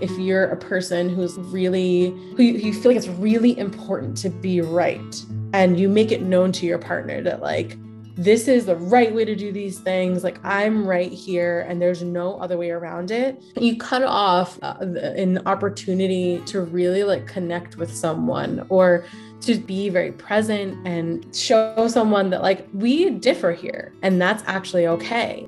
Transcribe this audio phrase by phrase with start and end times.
[0.00, 4.30] if you're a person who's really, who you, you feel like it's really important to
[4.30, 7.76] be right, and you make it known to your partner that, like,
[8.18, 10.24] this is the right way to do these things.
[10.24, 13.42] Like, I'm right here, and there's no other way around it.
[13.58, 19.04] You cut off uh, an opportunity to really like connect with someone or
[19.42, 24.86] to be very present and show someone that, like, we differ here, and that's actually
[24.86, 25.46] okay.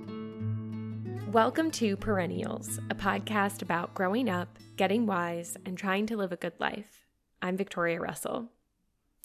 [1.33, 6.37] Welcome to Perennials, a podcast about growing up, getting wise, and trying to live a
[6.37, 7.05] good life.
[7.43, 8.49] I'm Victoria Russell.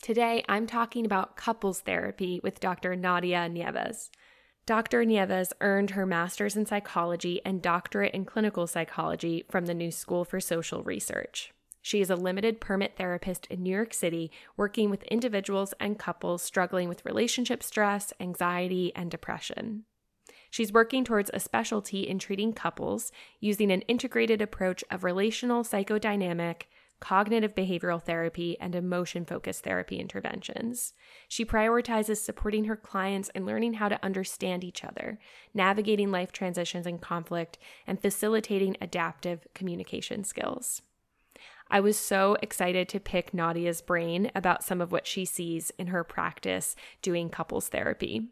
[0.01, 2.97] Today, I'm talking about couples therapy with Dr.
[2.97, 4.11] Nadia Nieves.
[4.65, 5.05] Dr.
[5.05, 10.25] Nieves earned her master's in psychology and doctorate in clinical psychology from the New School
[10.25, 11.53] for Social Research.
[11.81, 16.41] She is a limited permit therapist in New York City, working with individuals and couples
[16.41, 19.85] struggling with relationship stress, anxiety, and depression.
[20.53, 26.65] She's working towards a specialty in treating couples using an integrated approach of relational psychodynamic,
[26.99, 30.93] cognitive behavioral therapy, and emotion focused therapy interventions.
[31.27, 35.17] She prioritizes supporting her clients in learning how to understand each other,
[35.55, 37.57] navigating life transitions and conflict,
[37.87, 40.83] and facilitating adaptive communication skills.
[41.71, 45.87] I was so excited to pick Nadia's brain about some of what she sees in
[45.87, 48.27] her practice doing couples therapy.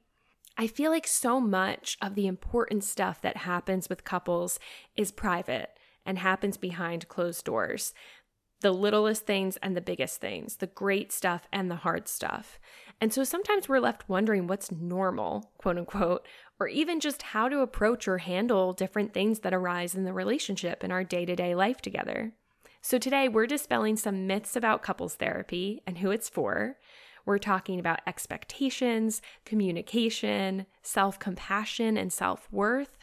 [0.62, 4.60] I feel like so much of the important stuff that happens with couples
[4.96, 5.72] is private
[6.06, 7.96] and happens behind closed doors.
[8.60, 12.60] The littlest things and the biggest things, the great stuff and the hard stuff.
[13.02, 16.28] And so sometimes we're left wondering what's normal, quote unquote,
[16.60, 20.84] or even just how to approach or handle different things that arise in the relationship
[20.84, 22.34] in our day to day life together.
[22.84, 26.78] So today we're dispelling some myths about couples therapy and who it's for.
[27.26, 32.98] We're talking about expectations, communication, self compassion, and self worth.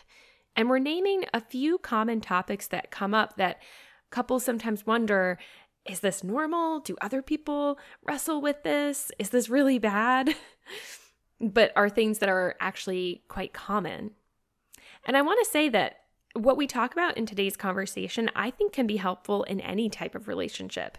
[0.56, 3.60] And we're naming a few common topics that come up that
[4.10, 5.38] couples sometimes wonder
[5.84, 6.80] is this normal?
[6.80, 9.10] Do other people wrestle with this?
[9.18, 10.34] Is this really bad?
[11.40, 14.10] but are things that are actually quite common.
[15.06, 16.00] And I want to say that
[16.34, 20.14] what we talk about in today's conversation, I think, can be helpful in any type
[20.14, 20.98] of relationship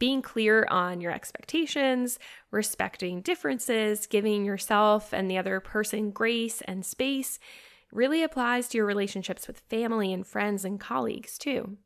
[0.00, 2.18] being clear on your expectations,
[2.50, 7.38] respecting differences, giving yourself and the other person grace and space
[7.92, 11.76] really applies to your relationships with family and friends and colleagues too.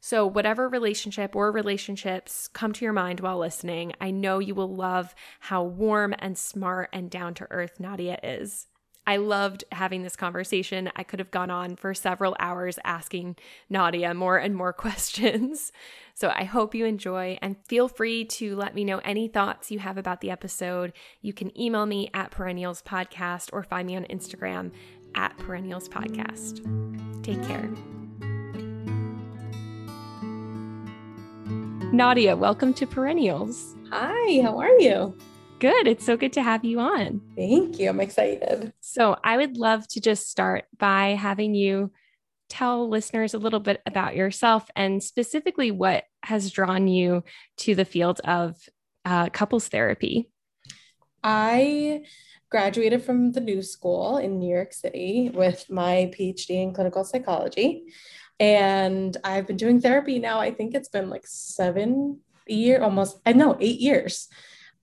[0.00, 4.74] So, whatever relationship or relationships come to your mind while listening, I know you will
[4.74, 8.66] love how warm and smart and down to earth Nadia is.
[9.06, 10.90] I loved having this conversation.
[10.96, 13.36] I could have gone on for several hours asking
[13.70, 15.72] Nadia more and more questions.
[16.14, 19.78] So I hope you enjoy and feel free to let me know any thoughts you
[19.78, 20.92] have about the episode.
[21.20, 24.72] You can email me at Perennials Podcast or find me on Instagram
[25.14, 26.62] at Perennials Podcast.
[27.22, 27.70] Take care.
[31.92, 33.76] Nadia, welcome to Perennials.
[33.90, 35.16] Hi, how are you?
[35.58, 35.86] Good.
[35.86, 37.22] It's so good to have you on.
[37.34, 37.88] Thank you.
[37.88, 38.74] I'm excited.
[38.82, 41.92] So, I would love to just start by having you
[42.48, 47.24] tell listeners a little bit about yourself and specifically what has drawn you
[47.56, 48.56] to the field of
[49.04, 50.30] uh, couples therapy.
[51.24, 52.04] I
[52.50, 57.84] graduated from the New School in New York City with my PhD in clinical psychology.
[58.38, 63.32] And I've been doing therapy now, I think it's been like seven year almost, I
[63.32, 64.28] know, eight years.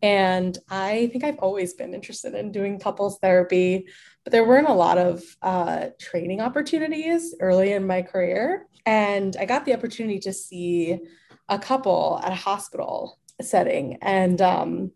[0.03, 3.87] And I think I've always been interested in doing couples therapy,
[4.25, 8.67] but there weren't a lot of uh, training opportunities early in my career.
[8.85, 10.99] And I got the opportunity to see
[11.47, 13.97] a couple at a hospital setting.
[14.01, 14.91] And um,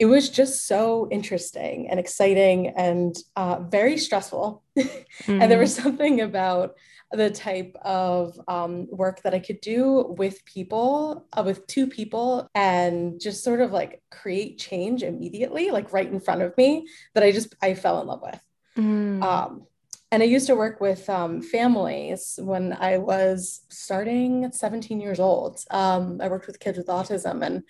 [0.00, 4.64] it was just so interesting and exciting and uh, very stressful.
[4.76, 5.30] Mm-hmm.
[5.42, 5.84] and there was mm-hmm.
[5.84, 6.74] something about
[7.10, 12.50] the type of um, work that I could do with people, uh, with two people,
[12.54, 17.22] and just sort of like create change immediately, like right in front of me, that
[17.22, 18.40] I just I fell in love with.
[18.76, 19.22] Mm.
[19.22, 19.66] Um,
[20.10, 25.20] and I used to work with um, families when I was starting at 17 years
[25.20, 25.60] old.
[25.70, 27.62] Um, I worked with kids with autism, and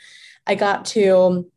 [0.47, 1.51] I got to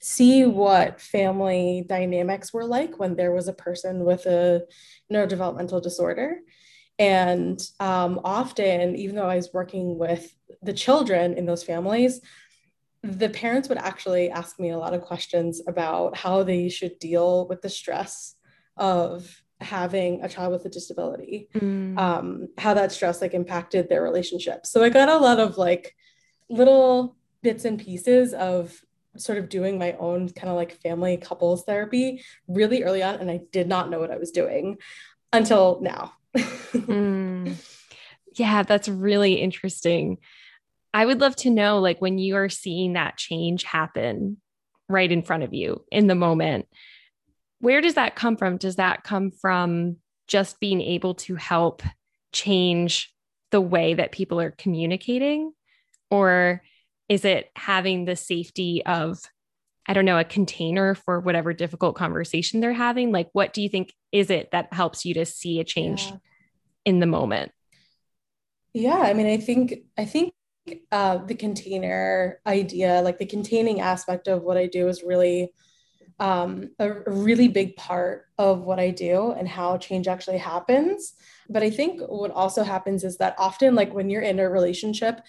[0.00, 4.62] see what family dynamics were like when there was a person with a
[5.12, 6.38] neurodevelopmental disorder
[7.00, 12.20] and um, often, even though I was working with the children in those families,
[13.02, 17.48] the parents would actually ask me a lot of questions about how they should deal
[17.48, 18.34] with the stress
[18.76, 21.98] of having a child with a disability, mm.
[21.98, 24.66] um, how that stress like impacted their relationship.
[24.66, 25.96] So I got a lot of like
[26.50, 28.78] little bits and pieces of
[29.16, 33.30] sort of doing my own kind of like family couples therapy really early on, and
[33.30, 34.76] I did not know what I was doing
[35.32, 37.56] until now mm.
[38.36, 40.18] Yeah, that's really interesting.
[40.94, 44.36] I would love to know like when you are seeing that change happen
[44.88, 46.66] right in front of you in the moment,
[47.60, 48.56] where does that come from?
[48.56, 49.96] Does that come from
[50.26, 51.82] just being able to help
[52.32, 53.12] change
[53.50, 55.52] the way that people are communicating?
[56.10, 56.62] Or
[57.08, 59.18] is it having the safety of,
[59.86, 63.12] I don't know, a container for whatever difficult conversation they're having?
[63.12, 66.16] Like, what do you think is it that helps you to see a change yeah.
[66.84, 67.52] in the moment?
[68.72, 70.32] Yeah, I mean, I think, I think
[70.92, 75.50] uh, the container idea, like the containing aspect of what I do, is really
[76.20, 81.14] um, a, a really big part of what I do and how change actually happens.
[81.48, 85.20] But I think what also happens is that often, like when you're in a relationship,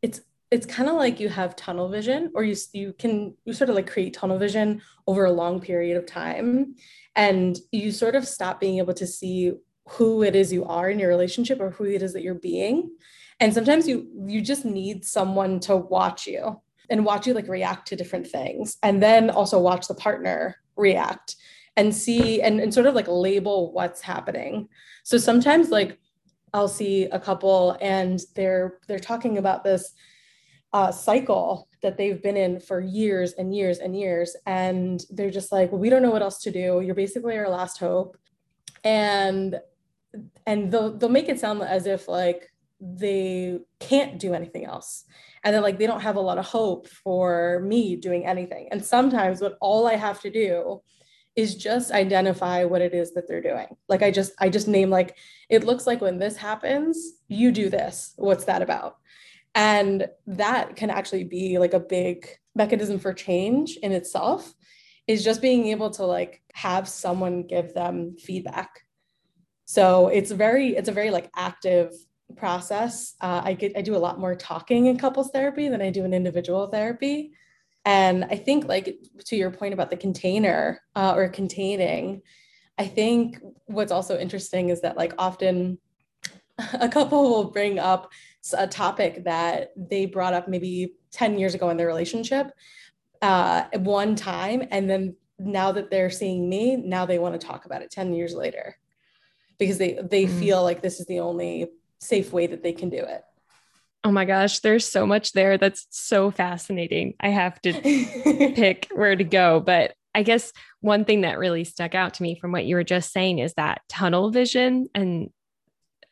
[0.00, 0.20] it's
[0.52, 3.74] it's kind of like you have tunnel vision or you you can you sort of
[3.74, 6.74] like create tunnel vision over a long period of time
[7.16, 9.54] and you sort of stop being able to see
[9.88, 12.90] who it is you are in your relationship or who it is that you're being
[13.40, 16.60] and sometimes you you just need someone to watch you
[16.90, 21.36] and watch you like react to different things and then also watch the partner react
[21.78, 24.68] and see and, and sort of like label what's happening.
[25.02, 25.98] So sometimes like
[26.54, 29.94] i'll see a couple and they're they're talking about this
[30.72, 34.36] uh, cycle that they've been in for years and years and years.
[34.46, 36.80] And they're just like well, we don't know what else to do.
[36.84, 38.16] You're basically our last hope.
[38.84, 39.60] And
[40.46, 45.04] and they'll, they'll make it sound as if like they can't do anything else.
[45.44, 48.68] And then like they don't have a lot of hope for me doing anything.
[48.70, 50.82] And sometimes what all i have to do
[51.34, 53.66] is just identify what it is that they're doing.
[53.88, 55.16] Like i just i just name like
[55.48, 58.14] it looks like when this happens you do this.
[58.16, 58.96] What's that about
[59.54, 64.54] and that can actually be like a big mechanism for change in itself
[65.06, 68.80] is just being able to like have someone give them feedback
[69.64, 71.92] so it's very it's a very like active
[72.36, 73.14] process.
[73.20, 76.04] Uh, I get I do a lot more talking in couples therapy than I do
[76.04, 77.32] in individual therapy.
[77.84, 78.96] And I think, like
[79.26, 82.22] to your point about the container uh, or containing,
[82.78, 85.78] I think what's also interesting is that like often
[86.74, 88.12] a couple will bring up
[88.56, 92.50] a topic that they brought up maybe 10 years ago in their relationship
[93.20, 94.66] uh, one time.
[94.70, 98.12] And then now that they're seeing me, now they want to talk about it 10
[98.12, 98.76] years later
[99.58, 100.38] because they, they mm.
[100.38, 101.68] feel like this is the only
[102.00, 103.22] safe way that they can do it.
[104.04, 107.14] Oh my gosh, there's so much there that's so fascinating.
[107.20, 107.72] I have to
[108.54, 109.60] pick where to go.
[109.60, 112.84] But I guess one thing that really stuck out to me from what you were
[112.84, 115.30] just saying is that tunnel vision and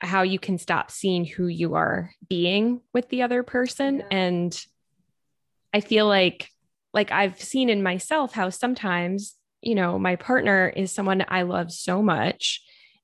[0.00, 3.99] how you can stop seeing who you are being with the other person.
[3.99, 4.06] Yeah.
[4.11, 4.64] And
[5.73, 6.49] I feel like,
[6.93, 11.70] like I've seen in myself how sometimes, you know, my partner is someone I love
[11.70, 12.62] so much.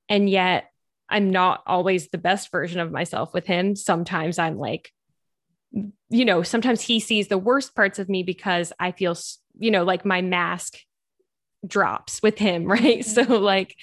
[0.08, 0.70] And yet
[1.08, 3.76] I'm not always the best version of myself with him.
[3.76, 4.90] Sometimes I'm like,
[6.08, 9.16] you know, sometimes he sees the worst parts of me because I feel,
[9.58, 10.78] you know, like my mask
[11.66, 13.00] drops with him, right?
[13.00, 13.25] Mm-hmm.
[13.25, 13.76] So, like,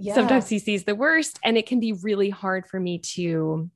[0.00, 0.14] yeah.
[0.14, 3.70] sometimes he sees the worst, and it can be really hard for me to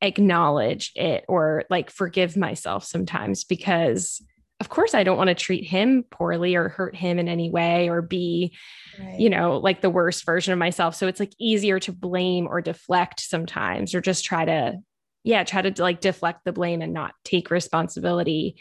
[0.00, 4.22] acknowledge it or like forgive myself sometimes because
[4.60, 7.88] of course I don't want to treat him poorly or hurt him in any way
[7.88, 8.56] or be,
[8.98, 9.18] right.
[9.18, 10.94] you know, like the worst version of myself.
[10.94, 14.78] So it's like easier to blame or deflect sometimes or just try to,
[15.24, 18.56] yeah, try to like deflect the blame and not take responsibility.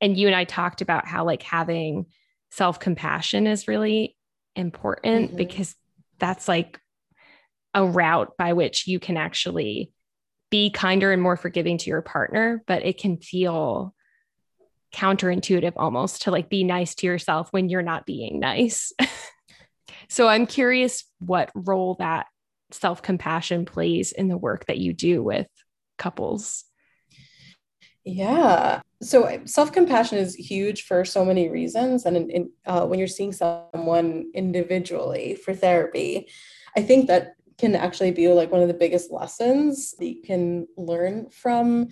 [0.00, 2.06] And you and I talked about how like having
[2.50, 4.16] self compassion is really
[4.56, 5.36] important mm-hmm.
[5.36, 5.76] because
[6.20, 6.78] that's like
[7.74, 9.92] a route by which you can actually
[10.50, 13.94] be kinder and more forgiving to your partner, but it can feel
[14.92, 18.92] counterintuitive almost to like be nice to yourself when you're not being nice.
[20.08, 22.26] so I'm curious what role that
[22.72, 25.46] self compassion plays in the work that you do with
[25.98, 26.64] couples.
[28.04, 28.80] Yeah.
[29.02, 32.06] So self compassion is huge for so many reasons.
[32.06, 36.28] And in, in, uh, when you're seeing someone individually for therapy,
[36.76, 40.66] I think that can actually be like one of the biggest lessons that you can
[40.76, 41.88] learn from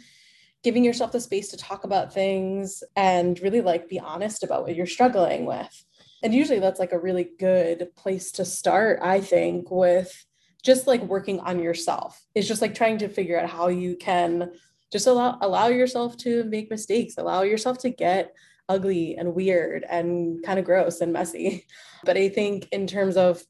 [0.62, 4.74] giving yourself the space to talk about things and really like be honest about what
[4.74, 5.84] you're struggling with.
[6.22, 10.26] And usually that's like a really good place to start, I think, with
[10.64, 12.20] just like working on yourself.
[12.34, 14.50] It's just like trying to figure out how you can
[14.92, 18.34] just allow allow yourself to make mistakes, allow yourself to get
[18.68, 21.66] ugly and weird and kind of gross and messy.
[22.04, 23.42] But I think in terms of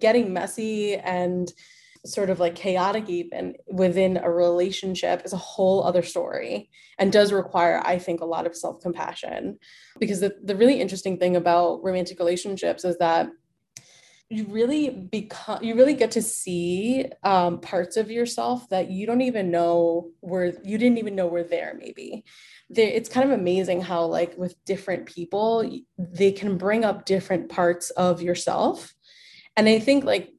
[0.00, 1.52] getting messy and
[2.04, 7.32] sort of like chaotic even within a relationship is a whole other story and does
[7.32, 9.58] require i think a lot of self-compassion
[9.98, 13.28] because the, the really interesting thing about romantic relationships is that
[14.30, 19.20] you really become you really get to see um, parts of yourself that you don't
[19.20, 22.24] even know were you didn't even know were there maybe.
[22.70, 27.90] It's kind of amazing how like with different people they can bring up different parts
[27.90, 28.94] of yourself.
[29.56, 30.30] And i think like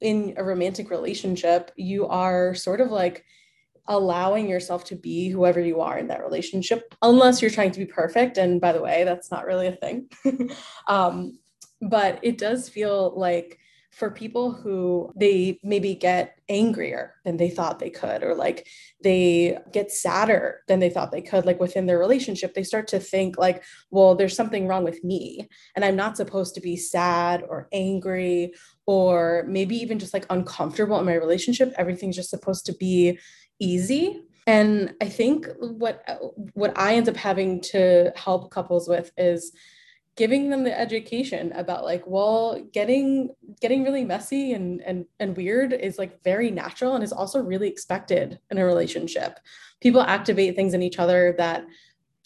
[0.00, 3.24] in a romantic relationship you are sort of like
[3.86, 7.86] allowing yourself to be whoever you are in that relationship unless you're trying to be
[7.86, 8.38] perfect.
[8.38, 10.08] And by the way that's not really a thing.
[10.88, 11.38] Um,
[11.88, 13.58] but it does feel like
[13.90, 18.66] for people who they maybe get angrier than they thought they could or like
[19.04, 22.98] they get sadder than they thought they could like within their relationship they start to
[22.98, 23.62] think like
[23.92, 28.52] well there's something wrong with me and i'm not supposed to be sad or angry
[28.86, 31.72] or maybe even just like uncomfortable in my relationship.
[31.76, 33.18] Everything's just supposed to be
[33.58, 34.22] easy.
[34.46, 36.04] And i think what
[36.52, 39.52] what i end up having to help couples with is
[40.16, 43.30] giving them the education about like well getting
[43.60, 47.68] getting really messy and and and weird is like very natural and is also really
[47.68, 49.38] expected in a relationship.
[49.80, 51.64] People activate things in each other that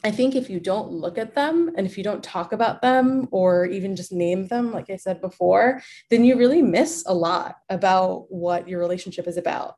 [0.04, 3.26] i think if you don't look at them and if you don't talk about them
[3.32, 7.56] or even just name them like i said before then you really miss a lot
[7.68, 9.74] about what your relationship is about.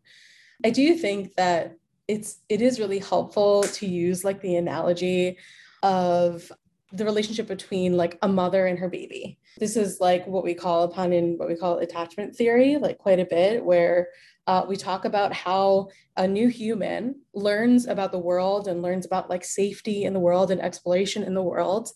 [0.65, 1.77] I do think that
[2.07, 5.39] it's it is really helpful to use like the analogy
[5.83, 6.51] of
[6.93, 9.39] the relationship between like a mother and her baby.
[9.59, 13.21] This is like what we call upon in what we call attachment theory, like quite
[13.21, 14.09] a bit, where
[14.47, 19.31] uh, we talk about how a new human learns about the world and learns about
[19.31, 21.91] like safety in the world and exploration in the world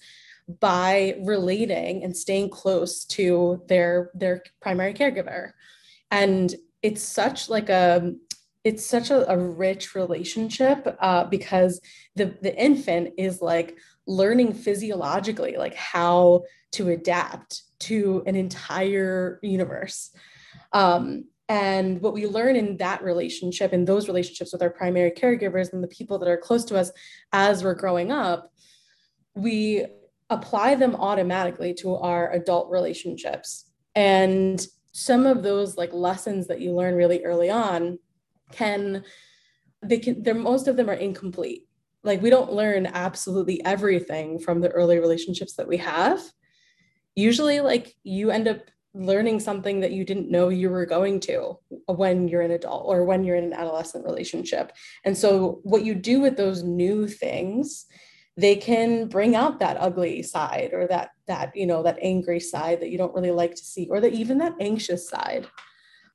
[0.61, 5.53] by relating and staying close to their their primary caregiver
[6.11, 8.13] and it's such like a
[8.63, 11.81] it's such a, a rich relationship uh, because
[12.15, 16.42] the the infant is like learning physiologically like how
[16.73, 20.11] to adapt to an entire universe.
[20.73, 25.73] Um, and what we learn in that relationship in those relationships with our primary caregivers
[25.73, 26.90] and the people that are close to us
[27.32, 28.50] as we're growing up
[29.34, 29.84] we
[30.30, 33.70] apply them automatically to our adult relationships.
[33.94, 37.99] And some of those like lessons that you learn really early on
[38.52, 39.04] can
[39.82, 41.66] they can they're most of them are incomplete
[42.04, 46.20] like we don't learn absolutely everything from the early relationships that we have.
[47.16, 48.61] Usually like you end up
[48.92, 53.04] learning something that you didn't know you were going to when you're an adult or
[53.04, 54.70] when you're in an adolescent relationship.
[55.04, 57.87] And so what you do with those new things
[58.37, 62.80] they can bring out that ugly side or that that you know that angry side
[62.80, 65.46] that you don't really like to see or that even that anxious side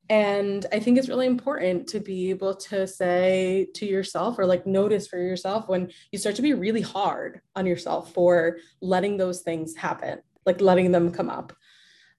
[0.09, 4.65] and I think it's really important to be able to say to yourself or like
[4.65, 9.41] notice for yourself when you start to be really hard on yourself for letting those
[9.41, 11.53] things happen, like letting them come up.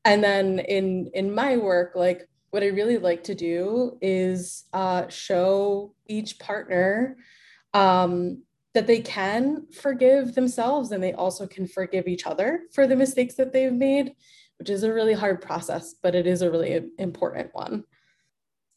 [0.04, 5.08] And then in in my work, like what I really like to do is uh,
[5.08, 7.16] show each partner
[7.74, 8.42] um,
[8.74, 13.34] that they can forgive themselves and they also can forgive each other for the mistakes
[13.34, 14.14] that they've made
[14.60, 17.82] which is a really hard process, but it is a really important one.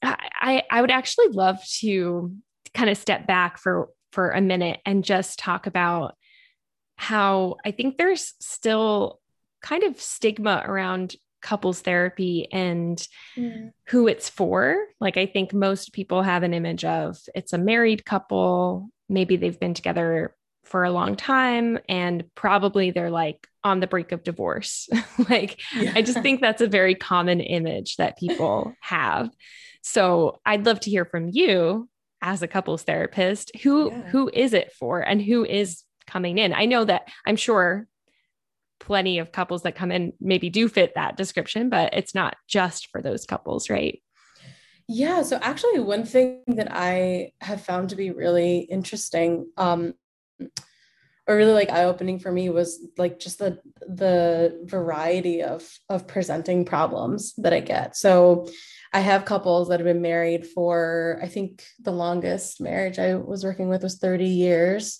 [0.01, 2.33] I, I would actually love to
[2.73, 6.15] kind of step back for for a minute and just talk about
[6.95, 9.19] how I think there's still
[9.61, 13.71] kind of stigma around couples therapy and mm.
[13.87, 14.77] who it's for.
[15.01, 19.59] Like, I think most people have an image of it's a married couple, maybe they've
[19.59, 24.89] been together for a long time, and probably they're like on the brink of divorce.
[25.29, 25.93] like, yeah.
[25.95, 29.29] I just think that's a very common image that people have.
[29.81, 31.89] So, I'd love to hear from you
[32.21, 33.51] as a couples therapist.
[33.63, 34.01] Who yeah.
[34.09, 36.53] who is it for and who is coming in?
[36.53, 37.87] I know that I'm sure
[38.79, 42.89] plenty of couples that come in maybe do fit that description, but it's not just
[42.91, 44.01] for those couples, right?
[44.87, 45.23] Yeah.
[45.23, 49.93] So actually, one thing that I have found to be really interesting um,
[51.27, 56.65] or really like eye-opening for me was like just the the variety of of presenting
[56.65, 57.95] problems that I get.
[57.95, 58.47] So
[58.91, 63.43] I have couples that have been married for I think the longest marriage I was
[63.43, 64.99] working with was 30 years.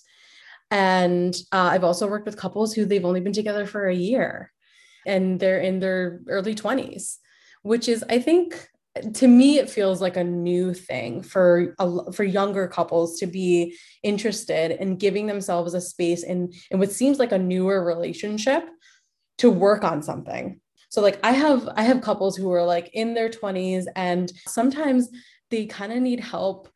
[0.70, 4.50] And uh, I've also worked with couples who they've only been together for a year
[5.06, 7.18] and they're in their early 20s,
[7.62, 8.68] which is I think
[9.14, 13.76] to me it feels like a new thing for a, for younger couples to be
[14.02, 18.68] interested in giving themselves a space in in what seems like a newer relationship
[19.38, 20.60] to work on something.
[20.90, 25.10] So like i have i have couples who are like in their 20s and sometimes
[25.50, 26.68] they kind of need help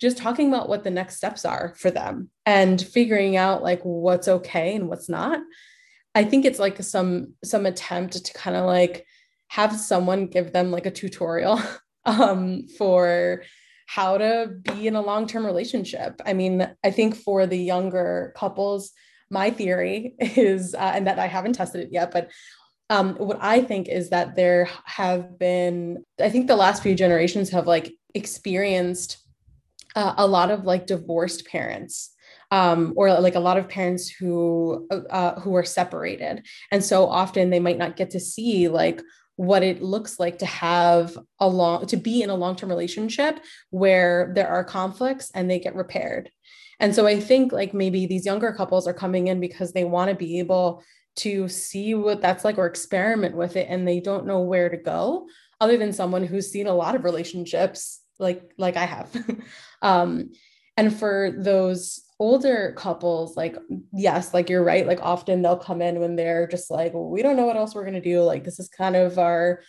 [0.00, 4.28] just talking about what the next steps are for them and figuring out like what's
[4.28, 5.40] okay and what's not.
[6.14, 9.06] I think it's like some some attempt to kind of like
[9.48, 11.60] have someone give them like a tutorial
[12.04, 13.42] um, for
[13.86, 16.20] how to be in a long-term relationship.
[16.24, 18.92] I mean, I think for the younger couples,
[19.30, 22.30] my theory is, uh, and that I haven't tested it yet, but
[22.90, 27.50] um, what I think is that there have been, I think the last few generations
[27.50, 29.18] have like experienced
[29.96, 32.10] uh, a lot of like divorced parents
[32.50, 37.50] um, or like a lot of parents who uh, who are separated and so often
[37.50, 39.02] they might not get to see like
[39.36, 44.32] what it looks like to have a long to be in a long-term relationship where
[44.34, 46.30] there are conflicts and they get repaired.
[46.80, 50.10] And so i think like maybe these younger couples are coming in because they want
[50.10, 50.82] to be able
[51.16, 54.76] to see what that's like or experiment with it and they don't know where to
[54.76, 55.28] go
[55.60, 59.10] other than someone who's seen a lot of relationships like like i have.
[59.82, 60.32] Um
[60.76, 63.54] and for those older couples like
[63.92, 67.36] yes like you're right like often they'll come in when they're just like we don't
[67.36, 69.60] know what else we're going to do like this is kind of our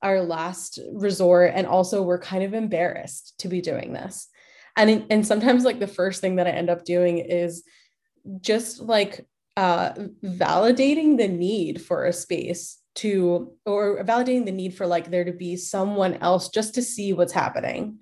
[0.00, 4.28] our last resort and also we're kind of embarrassed to be doing this.
[4.76, 7.64] And and sometimes like the first thing that i end up doing is
[8.40, 9.90] just like uh
[10.22, 15.32] validating the need for a space to or validating the need for like there to
[15.32, 17.98] be someone else just to see what's happening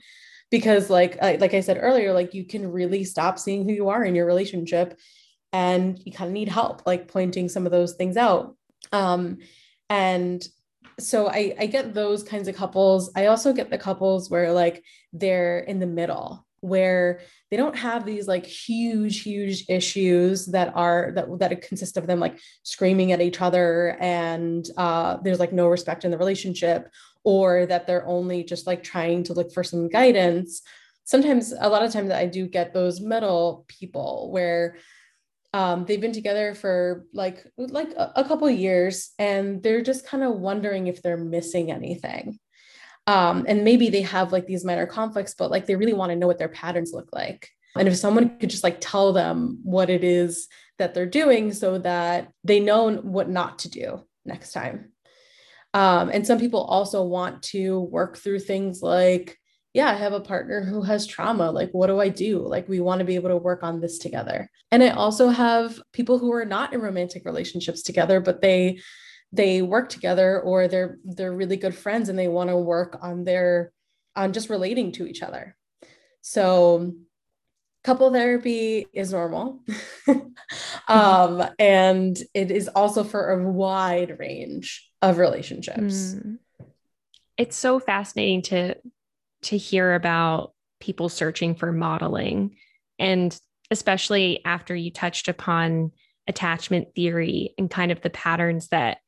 [0.53, 4.05] because like like I said earlier like you can really stop seeing who you are
[4.05, 5.01] in your relationship
[5.53, 8.55] and you kind of need help like pointing some of those things out.
[8.93, 9.39] Um
[9.89, 10.47] and
[11.01, 13.11] so I I get those kinds of couples.
[13.17, 18.07] I also get the couples where like they're in the middle where they don't have
[18.07, 23.21] these like huge huge issues that are that that consist of them like screaming at
[23.21, 26.89] each other and uh, there's like no respect in the relationship
[27.25, 30.62] or that they're only just like trying to look for some guidance
[31.05, 34.76] sometimes a lot of times i do get those middle people where
[35.55, 40.23] um, they've been together for like like a, a couple years and they're just kind
[40.23, 42.38] of wondering if they're missing anything.
[43.07, 46.17] Um, and maybe they have like these minor conflicts but like they really want to
[46.17, 47.49] know what their patterns look like.
[47.77, 51.79] And if someone could just like tell them what it is that they're doing so
[51.79, 54.91] that they know what not to do next time
[55.75, 59.39] um, and some people also want to work through things like,
[59.73, 61.51] yeah, I have a partner who has trauma.
[61.51, 62.41] Like, what do I do?
[62.41, 64.51] Like, we want to be able to work on this together.
[64.71, 68.81] And I also have people who are not in romantic relationships together, but they
[69.35, 73.25] they work together or they're they're really good friends and they want to work on
[73.25, 73.73] their
[74.15, 75.57] on just relating to each other.
[76.21, 76.93] So
[77.83, 79.61] couple therapy is normal
[80.89, 86.38] um, and it is also for a wide range of relationships mm.
[87.37, 88.75] it's so fascinating to
[89.43, 92.57] to hear about people searching for modeling
[92.99, 93.38] and
[93.71, 95.91] especially after you touched upon
[96.29, 98.99] attachment theory and kind of the patterns that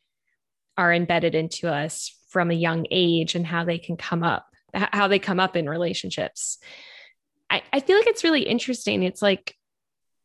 [0.77, 5.07] are embedded into us from a young age and how they can come up how
[5.07, 6.59] they come up in relationships
[7.55, 9.03] I, I feel like it's really interesting.
[9.03, 9.55] It's like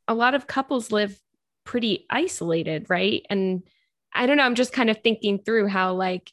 [0.08, 1.20] a lot of couples live
[1.64, 3.24] pretty isolated, right?
[3.30, 3.64] And
[4.14, 6.32] I don't know, I'm just kind of thinking through how like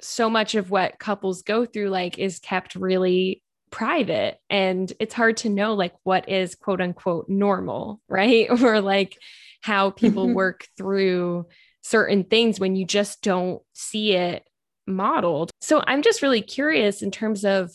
[0.00, 5.36] so much of what couples go through like is kept really private and it's hard
[5.38, 8.48] to know like what is quote unquote normal, right?
[8.62, 9.18] or like
[9.60, 10.34] how people mm-hmm.
[10.34, 11.46] work through
[11.82, 14.44] certain things when you just don't see it
[14.86, 15.50] modeled.
[15.60, 17.72] So I'm just really curious in terms of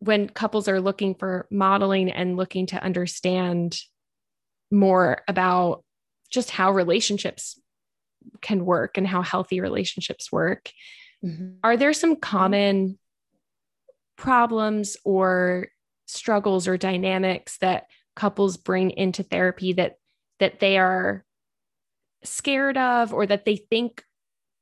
[0.00, 3.80] when couples are looking for modeling and looking to understand
[4.70, 5.84] more about
[6.30, 7.58] just how relationships
[8.40, 10.70] can work and how healthy relationships work
[11.24, 11.54] mm-hmm.
[11.62, 12.98] are there some common
[14.16, 15.68] problems or
[16.06, 19.96] struggles or dynamics that couples bring into therapy that
[20.38, 21.24] that they are
[22.24, 24.02] scared of or that they think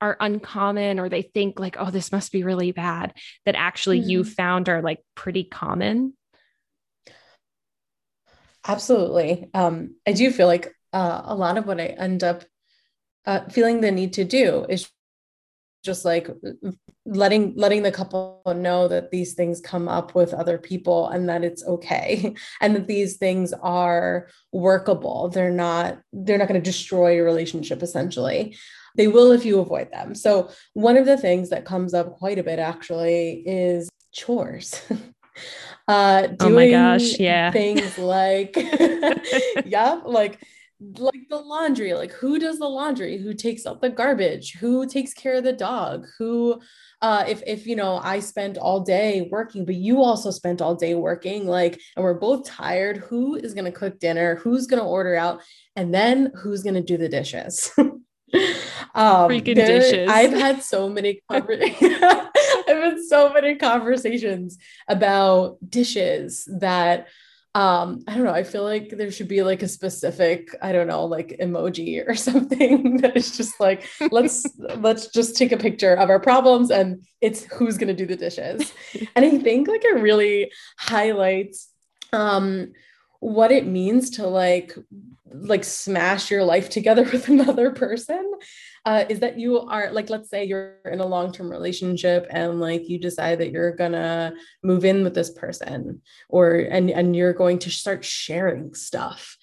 [0.01, 3.15] are uncommon or they think like oh this must be really bad
[3.47, 4.11] that actually mm-hmm.
[4.11, 6.13] you found are like pretty common
[8.67, 12.45] absolutely um i do feel like uh, a lot of what i end up
[13.27, 14.89] uh, feeling the need to do is
[15.83, 16.31] just like
[17.05, 21.45] letting letting the couple know that these things come up with other people and that
[21.45, 27.13] it's okay and that these things are workable they're not they're not going to destroy
[27.15, 28.57] your relationship essentially
[28.97, 30.15] they will if you avoid them.
[30.15, 34.81] So, one of the things that comes up quite a bit actually is chores.
[35.89, 37.51] uh doing oh my gosh, yeah.
[37.51, 38.57] things like
[39.67, 40.41] yeah, like
[40.99, 43.19] like the laundry like who does the laundry?
[43.19, 44.55] Who takes out the garbage?
[44.55, 46.07] Who takes care of the dog?
[46.19, 46.61] Who
[47.03, 50.77] uh if if you know i spent all day working but you also spent all
[50.77, 54.37] day working like and we're both tired who is going to cook dinner?
[54.37, 55.43] Who's going to order out?
[55.77, 57.73] And then who's going to do the dishes?
[58.95, 60.09] Um, Freaking there, dishes.
[60.09, 61.99] I've had so many conversations.
[62.69, 67.09] I've had so many conversations about dishes that
[67.55, 70.89] um i don't know i feel like there should be like a specific i don't
[70.89, 74.45] know like emoji or something that is just like let's
[74.79, 78.17] let's just take a picture of our problems and it's who's going to do the
[78.17, 78.73] dishes.
[79.17, 81.69] And i think like it really highlights
[82.13, 82.73] um
[83.21, 84.77] what it means to like
[85.33, 88.33] like smash your life together with another person
[88.87, 92.89] uh, is that you are like let's say you're in a long-term relationship and like
[92.89, 97.59] you decide that you're gonna move in with this person or and and you're going
[97.59, 99.37] to start sharing stuff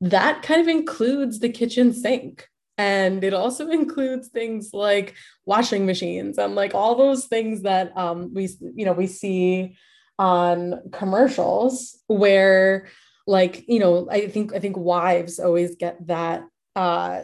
[0.00, 2.48] that kind of includes the kitchen sink.
[2.78, 8.32] And it also includes things like washing machines and like all those things that um,
[8.34, 9.76] we you know we see
[10.18, 12.88] on commercials where
[13.26, 16.42] like you know i think i think wives always get that
[16.74, 17.20] uh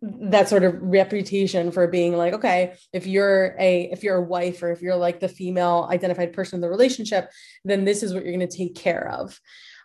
[0.00, 4.62] that sort of reputation for being like okay if you're a if you're a wife
[4.62, 7.30] or if you're like the female identified person in the relationship
[7.64, 9.38] then this is what you're going to take care of.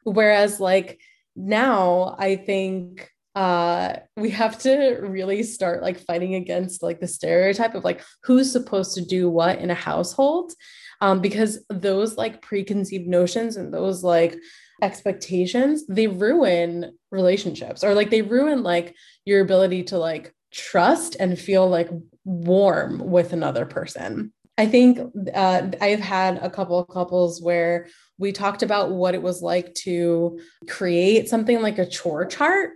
[0.04, 1.00] Whereas like
[1.36, 7.74] now i think uh we have to really start like fighting against like the stereotype
[7.74, 10.54] of like who's supposed to do what in a household.
[11.02, 14.38] Um because those like preconceived notions and those like
[14.82, 21.40] expectations they ruin relationships or like they ruin like your ability to like trust and
[21.40, 21.90] feel like
[22.26, 24.32] warm with another person.
[24.56, 25.00] I think
[25.34, 27.88] uh, i've had a couple of couples where
[28.20, 32.72] we talked about what it was like to create something like a chore chart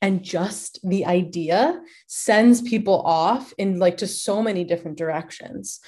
[0.00, 5.80] and just the idea sends people off in like to so many different directions.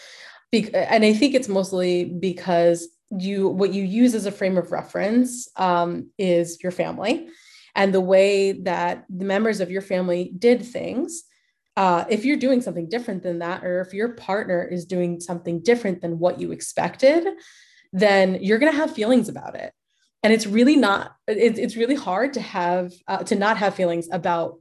[0.53, 4.73] Be- and i think it's mostly because you what you use as a frame of
[4.73, 7.29] reference um, is your family
[7.75, 11.25] and the way that the members of your family did things.
[11.77, 15.61] Uh, if you're doing something different than that or if your partner is doing something
[15.63, 17.27] different than what you expected
[17.93, 19.73] then you're going to have feelings about it.
[20.23, 24.09] And it's really not it, it's really hard to have uh, to not have feelings
[24.13, 24.59] about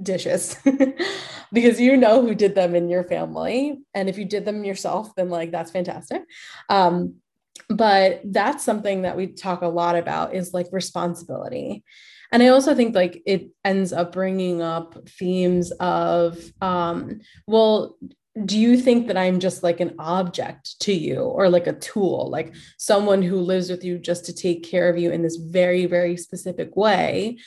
[0.00, 0.56] dishes
[1.52, 3.78] because you know who did them in your family.
[3.94, 6.22] And if you did them yourself then like that's fantastic.
[6.68, 7.21] Um,
[7.68, 11.84] but that's something that we talk a lot about is like responsibility.
[12.32, 17.96] And i also think like it ends up bringing up themes of um well
[18.46, 22.30] do you think that i'm just like an object to you or like a tool
[22.30, 25.84] like someone who lives with you just to take care of you in this very
[25.86, 27.38] very specific way?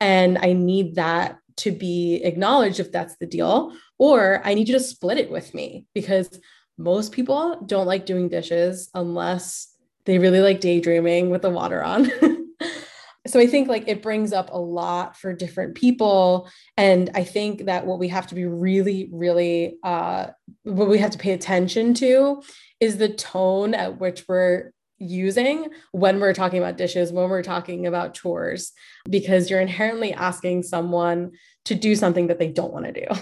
[0.00, 4.74] And i need that to be acknowledged if that's the deal or i need you
[4.74, 6.38] to split it with me because
[6.78, 12.10] most people don't like doing dishes unless they really like daydreaming with the water on.
[13.26, 16.48] so I think like it brings up a lot for different people.
[16.76, 20.28] And I think that what we have to be really, really, uh,
[20.62, 22.42] what we have to pay attention to
[22.80, 27.86] is the tone at which we're using when we're talking about dishes, when we're talking
[27.86, 28.72] about chores,
[29.08, 31.32] because you're inherently asking someone
[31.64, 33.06] to do something that they don't want to do.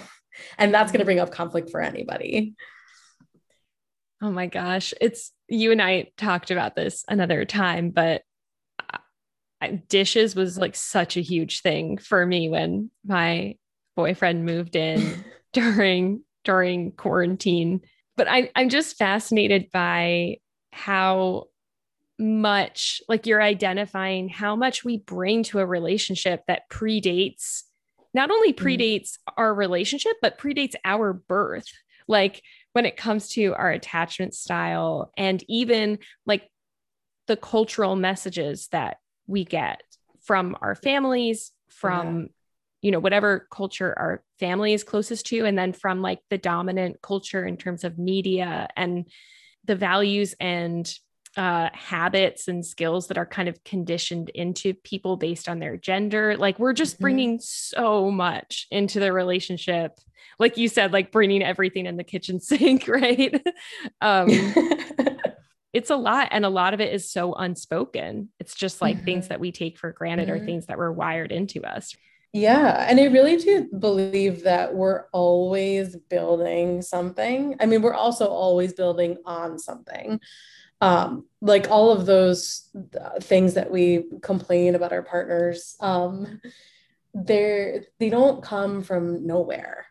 [0.58, 2.56] And that's going to bring up conflict for anybody.
[4.22, 4.94] Oh my gosh.
[5.00, 8.22] It's you and I talked about this another time, but
[9.88, 13.56] dishes was like such a huge thing for me when my
[13.94, 17.80] boyfriend moved in during during quarantine.
[18.16, 20.38] But I, I'm just fascinated by
[20.72, 21.44] how
[22.18, 27.62] much like you're identifying how much we bring to a relationship that predates
[28.14, 28.58] not only mm.
[28.58, 29.32] predates mm.
[29.36, 31.66] our relationship but predates our birth
[32.08, 32.42] like
[32.76, 36.46] when it comes to our attachment style and even like
[37.26, 39.80] the cultural messages that we get
[40.20, 42.26] from our families, from, yeah.
[42.82, 47.00] you know, whatever culture our family is closest to, and then from like the dominant
[47.00, 49.08] culture in terms of media and
[49.64, 50.98] the values and
[51.36, 56.36] uh, habits and skills that are kind of conditioned into people based on their gender.
[56.36, 57.02] Like we're just mm-hmm.
[57.02, 59.98] bringing so much into the relationship.
[60.38, 63.34] Like you said, like bringing everything in the kitchen sink, right?
[64.00, 64.28] um,
[65.72, 66.28] it's a lot.
[66.30, 68.30] And a lot of it is so unspoken.
[68.40, 69.04] It's just like mm-hmm.
[69.04, 70.42] things that we take for granted mm-hmm.
[70.42, 71.94] or things that were wired into us.
[72.32, 72.86] Yeah.
[72.88, 77.56] And I really do believe that we're always building something.
[77.60, 80.20] I mean, we're also always building on something
[80.80, 82.68] um, like all of those
[83.00, 86.40] uh, things that we complain about our partners um,
[87.14, 89.86] they're they don't come from nowhere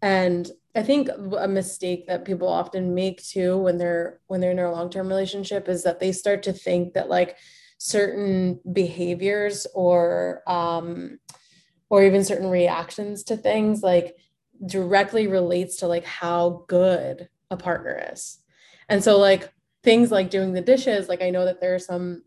[0.00, 4.58] and i think a mistake that people often make too when they're when they're in
[4.60, 7.36] a long-term relationship is that they start to think that like
[7.78, 11.18] certain behaviors or um
[11.90, 14.16] or even certain reactions to things like
[14.64, 18.38] directly relates to like how good a partner is.
[18.88, 19.52] And so like
[19.88, 22.22] things like doing the dishes, like I know that there are some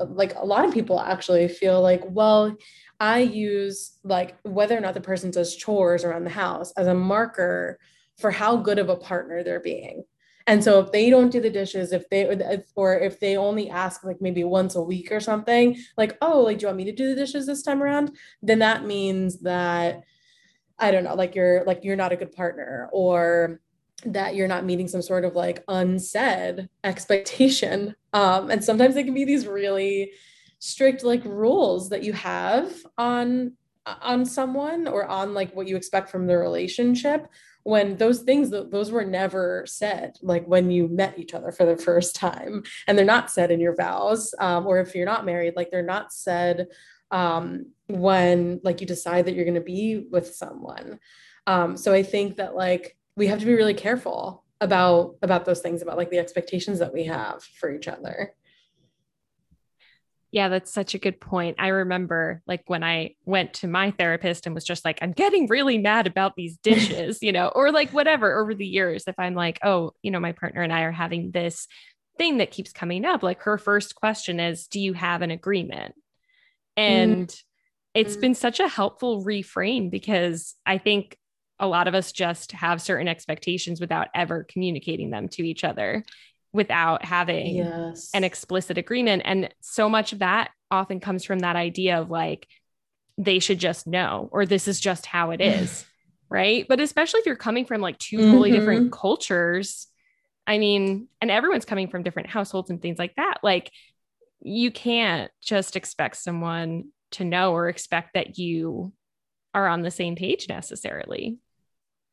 [0.00, 2.54] like a lot of people actually feel like, well,
[3.00, 6.94] I use like whether or not the person does chores around the house as a
[6.94, 7.78] marker
[8.18, 10.04] for how good of a partner they're being.
[10.46, 12.26] And so if they don't do the dishes, if they
[12.74, 16.58] or if they only ask like maybe once a week or something, like, oh, like
[16.58, 18.14] do you want me to do the dishes this time around?
[18.42, 20.02] Then that means that
[20.78, 23.62] I don't know, like you're like you're not a good partner or
[24.04, 27.94] that you're not meeting some sort of like unsaid expectation.
[28.12, 30.12] Um, and sometimes they can be these really
[30.58, 33.52] strict like rules that you have on
[34.02, 37.28] on someone or on like what you expect from the relationship
[37.62, 41.76] when those things those were never said like when you met each other for the
[41.76, 45.54] first time and they're not said in your vows um, or if you're not married
[45.56, 46.66] like they're not said
[47.12, 50.98] um, when like you decide that you're going to be with someone
[51.46, 55.60] um, so i think that like we have to be really careful about about those
[55.60, 58.34] things about like the expectations that we have for each other
[60.36, 61.56] yeah, that's such a good point.
[61.58, 65.46] I remember like when I went to my therapist and was just like, I'm getting
[65.46, 69.04] really mad about these dishes, you know, or like whatever over the years.
[69.06, 71.66] If I'm like, oh, you know, my partner and I are having this
[72.18, 75.94] thing that keeps coming up, like her first question is, Do you have an agreement?
[76.76, 77.42] And mm.
[77.94, 81.16] it's been such a helpful reframe because I think
[81.58, 86.04] a lot of us just have certain expectations without ever communicating them to each other
[86.52, 88.10] without having yes.
[88.14, 89.22] an explicit agreement.
[89.24, 92.48] And so much of that often comes from that idea of like,
[93.18, 95.84] they should just know, or this is just how it is.
[96.30, 96.66] right.
[96.68, 98.26] But especially if you're coming from like 2 mm-hmm.
[98.30, 99.86] totally different cultures,
[100.46, 103.38] I mean, and everyone's coming from different households and things like that.
[103.42, 103.70] Like,
[104.40, 108.92] you can't just expect someone to know or expect that you
[109.54, 111.38] are on the same page necessarily.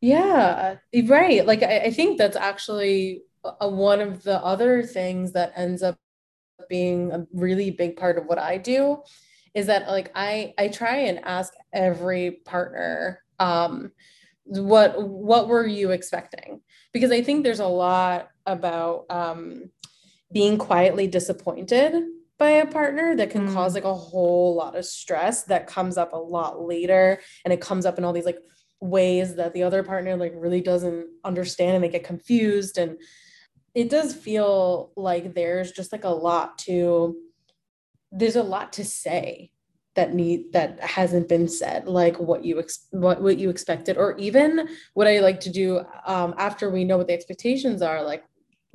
[0.04, 1.46] Yeah, right.
[1.46, 3.22] Like, I, I think that's actually
[3.62, 5.98] a, one of the other things that ends up
[6.68, 9.02] being a really big part of what I do
[9.54, 13.92] is that like I I try and ask every partner um
[14.46, 16.62] what what were you expecting
[16.94, 19.70] because I think there's a lot about um
[20.34, 22.04] being quietly disappointed
[22.40, 23.54] by a partner that can mm.
[23.54, 27.62] cause like a whole lot of stress that comes up a lot later and it
[27.62, 28.40] comes up in all these like
[28.84, 32.78] ways that the other partner like really doesn't understand and they get confused.
[32.78, 32.98] And
[33.74, 37.16] it does feel like there's just like a lot to
[38.12, 39.50] there's a lot to say
[39.96, 43.98] that need that hasn't been said like what you ex- what what you expected.
[43.98, 48.04] Or even what i like to do um, after we know what the expectations are
[48.04, 48.24] like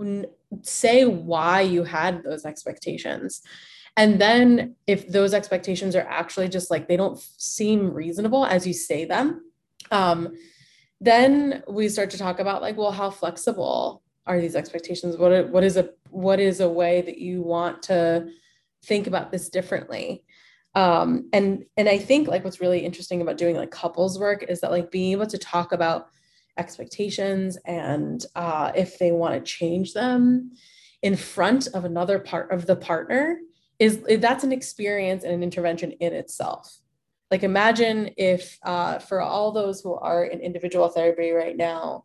[0.00, 0.26] n-
[0.62, 3.42] say why you had those expectations.
[3.96, 8.72] And then if those expectations are actually just like they don't seem reasonable as you
[8.72, 9.42] say them
[9.90, 10.34] um,
[11.00, 15.16] then we start to talk about like well how flexible are these expectations?
[15.16, 18.28] What what is a what is a way that you want to
[18.84, 20.24] think about this differently?
[20.74, 24.60] Um, and and i think like what's really interesting about doing like couples work is
[24.60, 26.08] that like being able to talk about
[26.58, 30.52] expectations and uh, if they want to change them
[31.02, 33.38] in front of another part of the partner
[33.78, 36.78] is that's an experience and an intervention in itself
[37.30, 42.04] like imagine if uh, for all those who are in individual therapy right now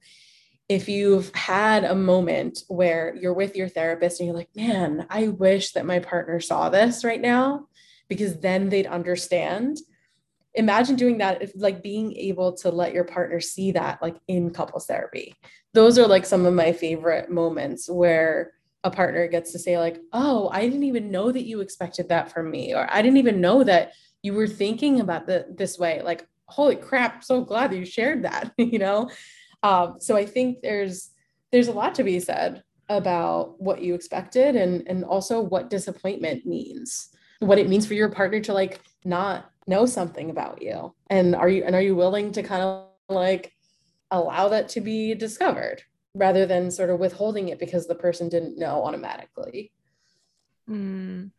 [0.70, 5.28] if you've had a moment where you're with your therapist and you're like, man, I
[5.28, 7.68] wish that my partner saw this right now
[8.08, 9.78] because then they'd understand.
[10.56, 14.52] Imagine doing that, if, like being able to let your partner see that, like in
[14.52, 15.36] couples therapy.
[15.74, 20.00] Those are like some of my favorite moments where a partner gets to say, like,
[20.14, 23.42] oh, I didn't even know that you expected that from me, or I didn't even
[23.42, 26.02] know that you were thinking about the this way.
[26.02, 29.10] Like, holy crap, so glad that you shared that, you know?
[29.62, 31.12] Um, so I think there's
[31.52, 36.46] there's a lot to be said about what you expected and and also what disappointment
[36.46, 37.10] means,
[37.40, 41.50] what it means for your partner to like not know something about you, and are
[41.50, 43.54] you and are you willing to kind of like
[44.12, 45.82] allow that to be discovered
[46.16, 49.72] rather than sort of withholding it because the person didn't know automatically.
[50.70, 51.32] Mm.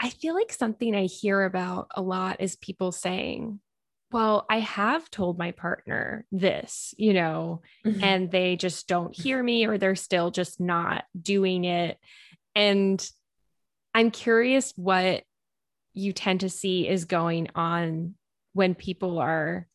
[0.00, 3.60] I feel like something I hear about a lot is people saying,
[4.10, 8.02] well, I have told my partner this, you know, mm-hmm.
[8.02, 11.98] and they just don't hear me or they're still just not doing it.
[12.54, 13.06] And
[13.94, 15.24] I'm curious what
[15.92, 18.14] you tend to see is going on
[18.54, 19.66] when people are,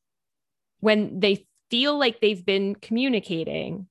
[0.79, 3.88] when they feel like they've been communicating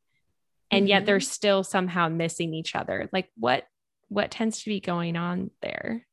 [0.71, 0.89] and mm-hmm.
[0.89, 3.09] yet they're still somehow missing each other.
[3.13, 3.65] Like what,
[4.09, 6.05] what tends to be going on there?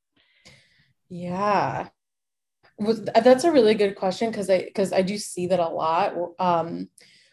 [1.10, 1.90] Yeah
[2.78, 6.14] that's a really good question because I because I do see that a lot.
[6.40, 6.90] Um,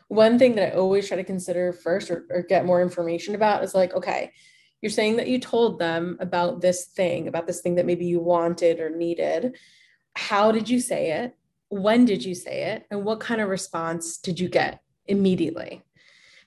[0.09, 3.65] one thing that I always try to consider first or, or get more information about
[3.65, 4.33] is like, okay,
[4.81, 8.21] you're saying that you told them about this thing, about this thing that maybe you
[8.21, 9.57] wanted or needed.
[10.15, 11.37] How did you say it?
[11.69, 12.87] When did you say it?
[12.91, 15.83] And what kind of response did you get immediately?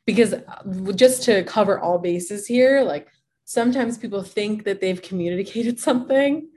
[0.05, 3.07] Because uh, just to cover all bases here, like
[3.43, 6.49] sometimes people think that they've communicated something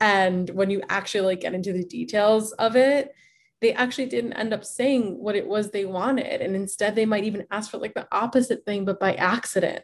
[0.00, 3.14] and when you actually like get into the details of it
[3.60, 6.40] they actually didn't end up saying what it was they wanted.
[6.40, 9.82] And instead they might even ask for like the opposite thing but by accident.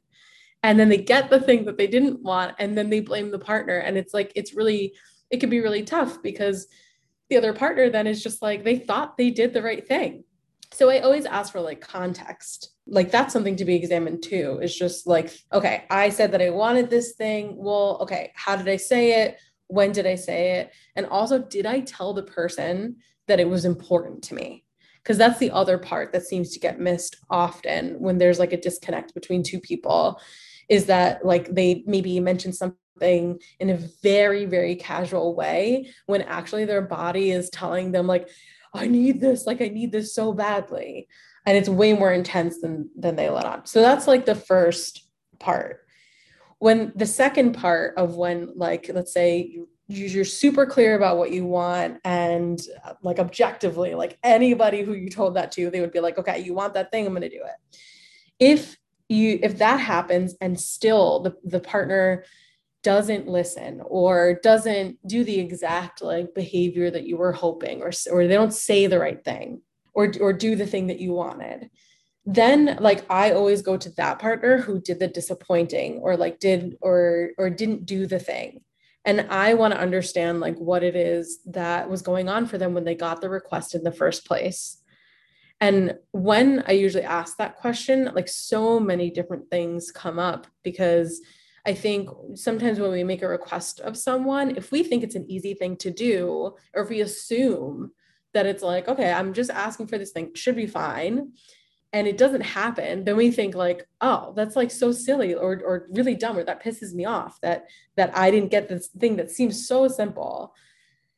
[0.62, 3.38] And then they get the thing that they didn't want and then they blame the
[3.38, 3.79] partner.
[3.79, 4.94] And it's like it's really
[5.31, 6.66] it can be really tough because
[7.31, 10.25] the other partner then is just like they thought they did the right thing.
[10.75, 12.70] So i always ask for like context.
[12.87, 16.51] Like that's something to be examined too it's just like okay i said that i
[16.51, 17.57] wanted this thing.
[17.57, 19.38] Well okay how did i say it
[19.72, 20.72] when did I say it?
[20.96, 24.64] And also, did I tell the person that it was important to me?
[25.02, 28.61] Because that's the other part that seems to get missed often when there's like a
[28.61, 30.20] disconnect between two people
[30.68, 36.66] is that like they maybe mention something in a very, very casual way when actually
[36.66, 38.28] their body is telling them, like,
[38.74, 41.08] I need this, like, I need this so badly.
[41.46, 43.64] And it's way more intense than than they let on.
[43.64, 45.08] So that's like the first
[45.40, 45.82] part
[46.62, 51.33] when the second part of when like let's say you you're super clear about what
[51.33, 52.62] you want and
[53.03, 56.55] like objectively like anybody who you told that to they would be like okay you
[56.55, 57.81] want that thing i'm going to do it.
[58.38, 62.25] If you if that happens and still the, the partner
[62.85, 68.29] doesn't listen or doesn't do the exact like behavior that you were hoping or or
[68.29, 69.62] they don't say the right thing
[69.94, 71.70] or or do the thing that you wanted
[72.24, 76.76] then like i always go to that partner who did the disappointing or like did
[76.80, 78.61] or or didn't do the thing.
[79.04, 82.74] And i want to understand like what it is that was going on for them
[82.74, 84.78] when they got the request in the first place.
[85.61, 91.20] And when i usually ask that question like so many different things come up because
[91.66, 95.28] i think sometimes when we make a request of someone if we think it's an
[95.28, 97.92] easy thing to do or if we assume
[98.35, 101.32] that it's like okay i'm just asking for this thing should be fine
[101.92, 105.87] and it doesn't happen then we think like oh that's like so silly or, or
[105.90, 109.31] really dumb or that pisses me off that that i didn't get this thing that
[109.31, 110.55] seems so simple.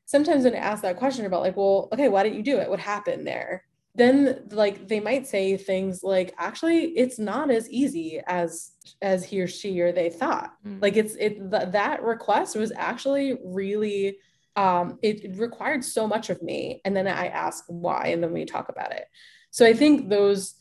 [0.06, 2.68] Sometimes when i ask that question about like well okay why didn't you do it?
[2.68, 3.64] What happened there?
[3.94, 9.40] Then like they might say things like actually it's not as easy as as he
[9.40, 10.52] or she or they thought.
[10.66, 10.82] Mm.
[10.82, 14.18] like it's it th- that request was actually really
[14.56, 18.44] um it required so much of me and then i ask why and then we
[18.44, 19.06] talk about it.
[19.50, 20.56] So i think those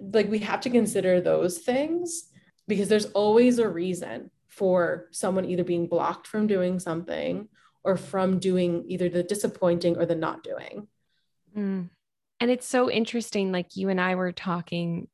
[0.00, 2.28] like we have to consider those things
[2.66, 7.48] because there's always a reason for someone either being blocked from doing something
[7.84, 10.86] or from doing either the disappointing or the not doing.
[11.56, 11.88] Mm.
[12.40, 13.52] And it's so interesting.
[13.52, 15.08] Like you and I were talking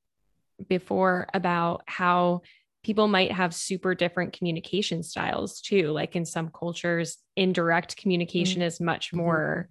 [0.68, 2.42] before about how
[2.82, 5.88] people might have super different communication styles too.
[5.88, 8.66] Like in some cultures, indirect communication mm-hmm.
[8.66, 9.68] is much more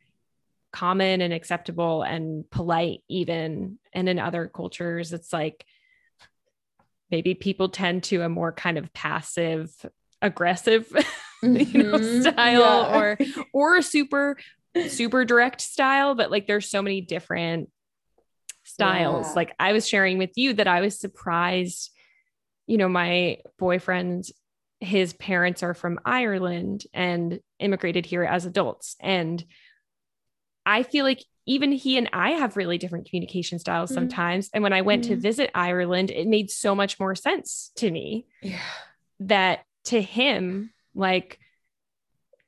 [0.74, 5.64] common and acceptable and polite even and in other cultures it's like
[7.12, 9.72] maybe people tend to a more kind of passive
[10.22, 11.56] aggressive mm-hmm.
[11.78, 12.22] you know mm-hmm.
[12.22, 12.98] style yeah.
[12.98, 13.18] or
[13.54, 14.36] or a super
[14.88, 17.70] super direct style but like there's so many different
[18.64, 19.34] styles yeah.
[19.34, 21.92] like i was sharing with you that i was surprised
[22.66, 24.26] you know my boyfriend
[24.80, 29.46] his parents are from ireland and immigrated here as adults and
[30.66, 34.02] I feel like even he and I have really different communication styles mm-hmm.
[34.02, 34.50] sometimes.
[34.54, 35.16] And when I went mm-hmm.
[35.16, 38.60] to visit Ireland, it made so much more sense to me yeah.
[39.20, 41.40] that to him, like,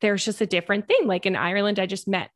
[0.01, 1.07] there's just a different thing.
[1.07, 2.29] Like in Ireland, I just met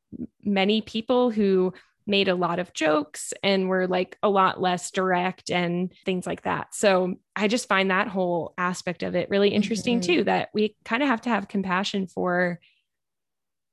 [0.43, 1.73] many people who
[2.07, 6.41] made a lot of jokes and were like a lot less direct and things like
[6.43, 6.73] that.
[6.73, 10.13] So I just find that whole aspect of it really interesting mm-hmm.
[10.13, 12.59] too, that we kind of have to have compassion for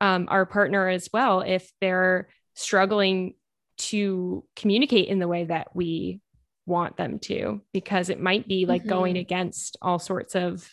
[0.01, 3.35] um, our partner as well if they're struggling
[3.79, 6.21] to communicate in the way that we
[6.67, 8.91] want them to, because it might be like mm-hmm.
[8.91, 10.69] going against all sorts of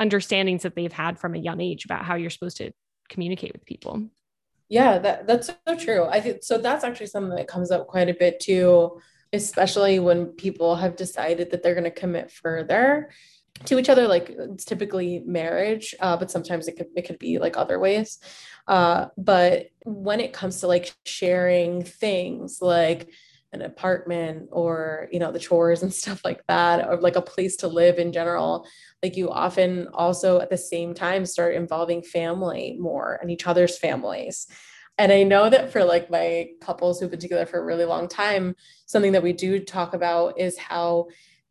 [0.00, 2.72] understandings that they've had from a young age about how you're supposed to
[3.08, 4.02] communicate with people.
[4.68, 6.04] Yeah, that, that's so true.
[6.04, 6.58] I think so.
[6.58, 9.00] That's actually something that comes up quite a bit too,
[9.32, 13.10] especially when people have decided that they're going to commit further
[13.64, 17.38] to each other like it's typically marriage uh, but sometimes it could it could be
[17.38, 18.18] like other ways.
[18.66, 23.08] Uh, but when it comes to like sharing things like
[23.52, 27.56] an apartment or you know the chores and stuff like that or like a place
[27.56, 28.66] to live in general
[29.02, 33.78] like you often also at the same time start involving family more and each other's
[33.78, 34.46] families.
[34.98, 38.08] And i know that for like my couples who've been together for a really long
[38.08, 38.54] time
[38.86, 41.06] something that we do talk about is how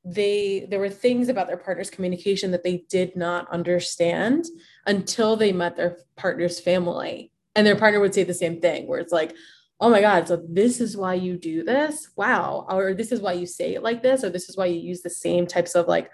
[0.09, 4.45] they there were things about their partner's communication that they did not understand
[4.85, 7.31] until they met their partner's family.
[7.55, 9.35] And their partner would say the same thing where it's like
[9.79, 12.09] oh my god so this is why you do this?
[12.15, 12.65] Wow.
[12.69, 14.23] Or this is why you say it like this?
[14.23, 16.09] Or this is why you use the same types of like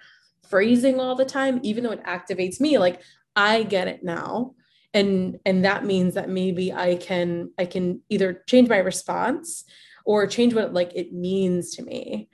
[0.49, 2.77] phrasing all the time even though it activates me?
[2.77, 3.01] Like
[3.35, 4.55] i get it now.
[4.93, 9.65] And and that means that maybe i can i can either change my response
[10.05, 12.29] or change what like it means to me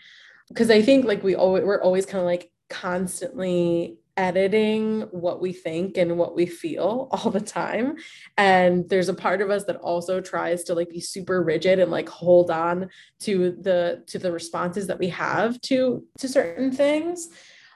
[0.50, 5.54] because I think like we always we're always kind of like constantly editing what we
[5.54, 7.96] think and what we feel all the time.
[8.38, 11.90] And there's a part of us that also tries to like be super rigid and
[11.90, 12.90] like hold on
[13.22, 17.30] to the to the responses that we have to to certain things.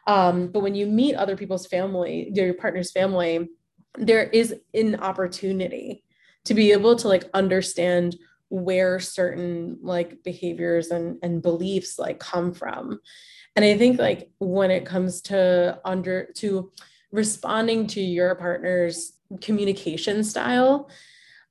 [0.06, 3.50] Um but when you meet other people's family your partner's family
[3.98, 6.04] there is an opportunity
[6.46, 8.18] to be able to like understand
[8.54, 13.00] where certain like behaviors and, and beliefs like come from.
[13.56, 16.72] And i think like when it comes to under to
[17.12, 20.90] responding to your partner's communication style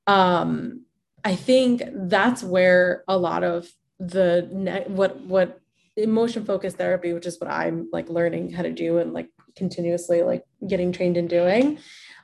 [0.09, 0.85] um
[1.25, 3.69] i think that's where a lot of
[4.01, 5.61] the ne- what what
[5.97, 10.23] emotion focused therapy which is what i'm like learning how to do and like continuously
[10.23, 11.79] like getting trained in doing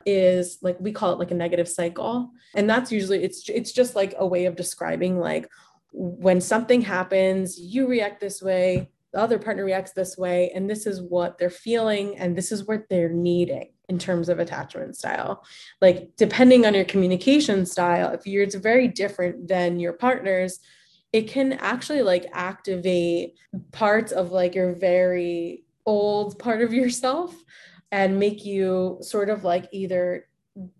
[0.04, 3.94] is like we call it like a negative cycle and that's usually it's it's just
[3.94, 5.48] like a way of describing like
[5.92, 10.86] when something happens you react this way the other partner reacts this way and this
[10.86, 15.44] is what they're feeling and this is what they're needing in terms of attachment style.
[15.80, 20.60] Like depending on your communication style if you're it's very different than your partner's
[21.14, 23.34] it can actually like activate
[23.72, 27.34] parts of like your very old part of yourself
[27.90, 30.28] and make you sort of like either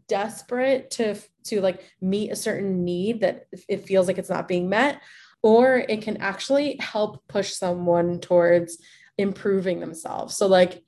[0.09, 4.69] desperate to to like meet a certain need that it feels like it's not being
[4.69, 5.01] met
[5.43, 8.79] or it can actually help push someone towards
[9.17, 10.37] improving themselves.
[10.37, 10.83] So like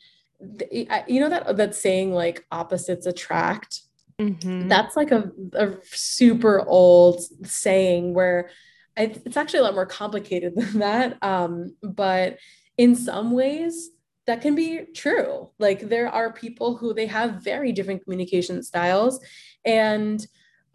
[0.68, 3.82] you know that that saying like opposites attract?
[4.18, 4.68] Mm-hmm.
[4.68, 8.50] that's like a, a super old saying where
[8.94, 11.22] it's actually a lot more complicated than that.
[11.22, 12.36] Um, but
[12.76, 13.90] in some ways
[14.30, 15.50] that can be true.
[15.58, 19.18] Like there are people who they have very different communication styles
[19.64, 20.24] and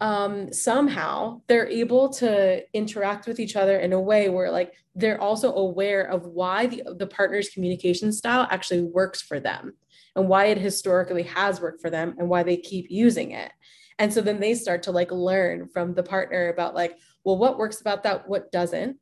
[0.02, 5.18] um, somehow they're able to interact with each other in a way where like they're
[5.18, 9.72] also aware of why the, the partner's communication style actually works for them
[10.14, 13.52] and why it historically has worked for them and why they keep using it.
[13.98, 17.56] And so then they start to like learn from the partner about like, well, what
[17.56, 18.98] works about that, what doesn't.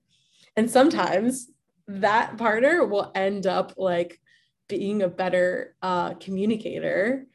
[0.57, 1.51] And sometimes
[1.89, 4.21] that partner will end up like
[4.69, 7.27] being a better uh, communicator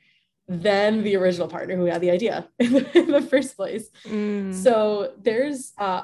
[0.49, 3.89] than the original partner who had the idea in the, in the first place.
[4.05, 4.53] Mm.
[4.53, 6.03] So there's uh,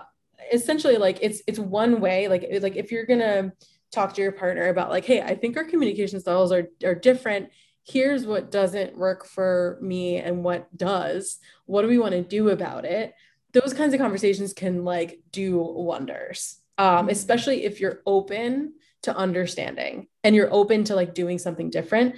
[0.54, 3.52] essentially like it's it's one way like like if you're gonna
[3.92, 7.50] talk to your partner about like hey I think our communication styles are are different.
[7.84, 11.38] Here's what doesn't work for me and what does.
[11.66, 13.14] What do we want to do about it?
[13.52, 18.74] Those kinds of conversations can like do wonders, um, especially if you're open
[19.06, 22.16] to understanding and you're open to like doing something different.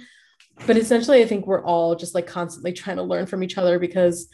[0.66, 3.78] But essentially, I think we're all just like constantly trying to learn from each other
[3.78, 4.28] because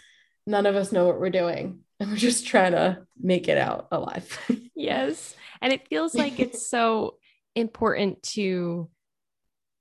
[0.46, 3.88] none of us know what we're doing and we're just trying to make it out
[3.92, 4.38] alive.
[4.74, 5.34] yes.
[5.60, 7.16] And it feels like it's so
[7.54, 8.90] important to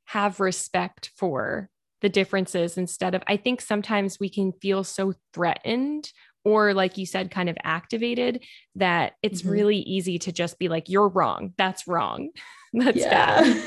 [0.06, 1.70] have respect for
[2.02, 6.12] the differences instead of, I think sometimes we can feel so threatened
[6.46, 8.44] or like you said kind of activated
[8.76, 9.52] that it's mm-hmm.
[9.52, 12.30] really easy to just be like you're wrong that's wrong
[12.86, 13.42] that's yeah.
[13.42, 13.64] bad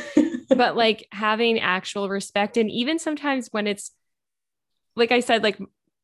[0.56, 3.92] but like having actual respect and even sometimes when it's
[4.96, 5.58] like i said like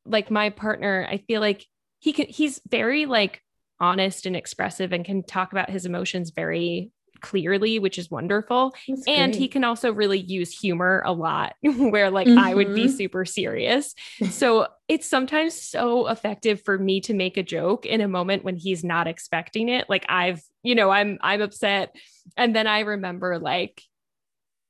[0.07, 1.67] like my partner i feel like
[1.99, 3.43] he can he's very like
[3.81, 6.93] honest and expressive and can talk about his emotions very
[7.23, 8.75] clearly, which is wonderful.
[9.07, 12.39] and he can also really use humor a lot, where like mm-hmm.
[12.39, 12.97] I would be mm-hmm.
[12.97, 13.95] super serious.
[14.43, 18.57] So it's sometimes so effective for me to make a joke in a moment when
[18.57, 19.89] he's not expecting it.
[19.89, 21.95] Like I've, you know, I'm I'm upset.
[22.37, 23.83] And then I remember like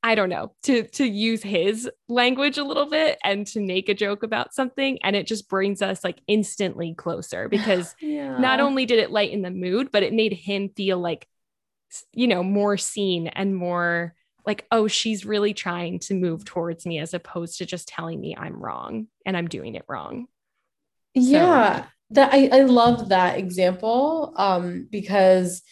[0.05, 3.93] I don't know, to to use his language a little bit and to make a
[3.93, 8.37] joke about something and it just brings us like instantly closer because yeah.
[8.37, 11.25] not only did it lighten the mood, but it made him feel like
[12.13, 14.13] you know, more seen and more
[14.45, 18.35] like, oh, she's really trying to move towards me as opposed to just telling me
[18.37, 20.27] I'm wrong and I'm doing it wrong.
[21.13, 21.83] Yeah.
[21.83, 21.87] So.
[22.11, 25.63] That I, I love that example um, because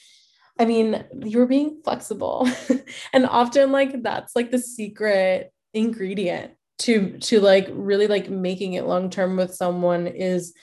[0.57, 2.47] I mean, you're being flexible.
[3.13, 8.85] and often like that's like the secret ingredient to to like really like making it
[8.85, 10.53] long term with someone is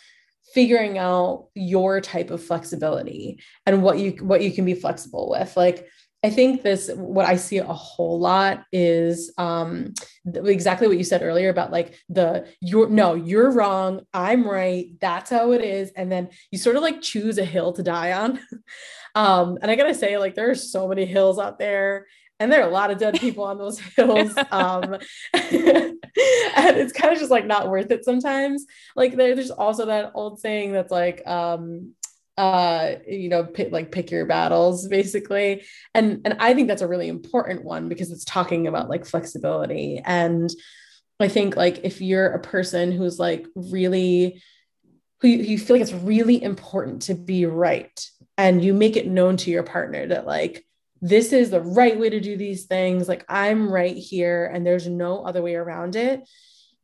[0.54, 5.56] figuring out your type of flexibility and what you what you can be flexible with.
[5.56, 5.88] Like
[6.24, 9.94] I think this, what I see a whole lot is um,
[10.26, 15.30] exactly what you said earlier about like the you're no, you're wrong, I'm right, that's
[15.30, 15.92] how it is.
[15.92, 18.40] And then you sort of like choose a hill to die on.
[19.14, 22.08] um, and I gotta say, like, there are so many hills out there,
[22.40, 24.34] and there are a lot of dead people on those hills.
[24.50, 24.96] Um,
[25.34, 28.66] and it's kind of just like not worth it sometimes.
[28.94, 31.94] Like, there, there's also that old saying that's like, um,
[32.36, 36.86] uh you know pick, like pick your battles basically and and i think that's a
[36.86, 40.48] really important one because it's talking about like flexibility and
[41.18, 44.40] i think like if you're a person who's like really
[45.20, 48.96] who you, who you feel like it's really important to be right and you make
[48.96, 50.64] it known to your partner that like
[51.00, 53.08] this is the right way to do these things.
[53.08, 56.28] Like i'm right here and there's no other way around it.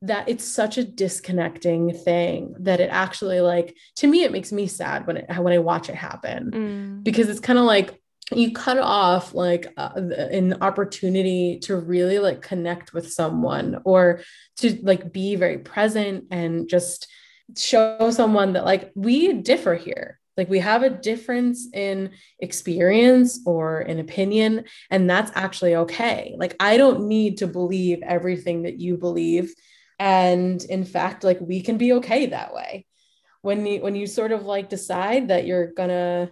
[0.02, 4.66] That it's such a disconnecting thing that it actually like to me it makes me
[4.66, 6.50] sad when it when I watch it happen.
[6.50, 7.04] Mm.
[7.04, 8.00] because it's kind of like
[8.32, 14.20] you cut off like uh, an opportunity to really like connect with someone or
[14.56, 17.06] to like be very present and just
[17.56, 22.10] show someone that like we differ here like we have a difference in
[22.40, 26.34] experience or in opinion and that's actually okay.
[26.38, 29.54] Like i don't need to believe everything that you believe.
[29.98, 32.86] And in fact like we can be okay that way.
[33.42, 36.30] When you when you sort of like decide that you're gonna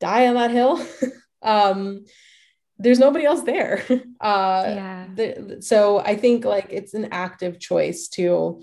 [0.00, 0.84] die on that hill
[1.42, 2.04] um
[2.78, 3.82] there's nobody else there.
[4.18, 5.06] Uh yeah.
[5.14, 8.62] The, so i think like it's an active choice to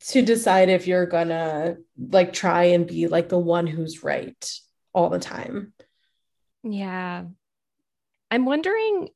[0.00, 4.52] to decide if you're gonna like try and be like the one who's right
[4.92, 5.72] all the time
[6.62, 7.24] yeah
[8.30, 9.08] i'm wondering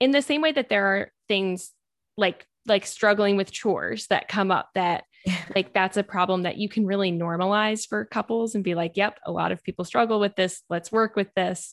[0.00, 1.72] in the same way that there are things
[2.16, 5.04] like like struggling with chores that come up that
[5.54, 9.18] like that's a problem that you can really normalize for couples and be like, yep,
[9.24, 10.62] a lot of people struggle with this.
[10.68, 11.72] Let's work with this.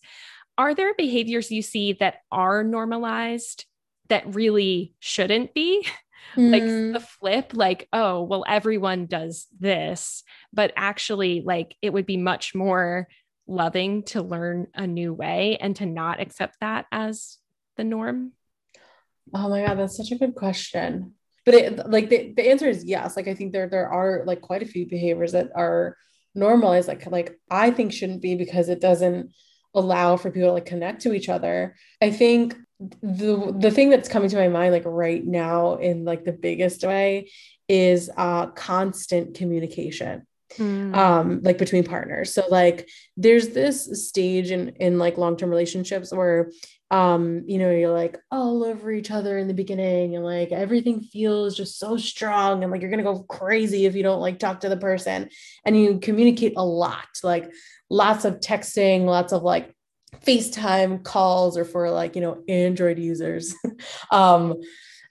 [0.57, 3.65] Are there behaviors you see that are normalized
[4.09, 5.87] that really shouldn't be?
[6.35, 6.51] Mm.
[6.51, 12.17] like the flip, like, oh, well, everyone does this, but actually, like, it would be
[12.17, 13.07] much more
[13.49, 17.37] loving to learn a new way and to not accept that as
[17.77, 18.33] the norm?
[19.33, 21.13] Oh my god, that's such a good question.
[21.45, 23.15] But it, like the, the answer is yes.
[23.15, 25.97] Like I think there there are like quite a few behaviors that are
[26.35, 29.31] normalized like like I think shouldn't be because it doesn't
[29.73, 31.75] allow for people to like connect to each other.
[32.01, 36.23] I think the the thing that's coming to my mind like right now in like
[36.23, 37.29] the biggest way
[37.67, 40.25] is uh constant communication.
[40.57, 40.95] Mm.
[40.95, 46.49] um like between partners so like there's this stage in in like long-term relationships where
[46.89, 51.01] um you know you're like all over each other in the beginning and like everything
[51.01, 54.39] feels just so strong and like you're going to go crazy if you don't like
[54.39, 55.29] talk to the person
[55.65, 57.51] and you communicate a lot like
[57.91, 59.75] lots of texting lots of like
[60.25, 63.53] FaceTime calls or for like you know Android users
[64.11, 64.55] um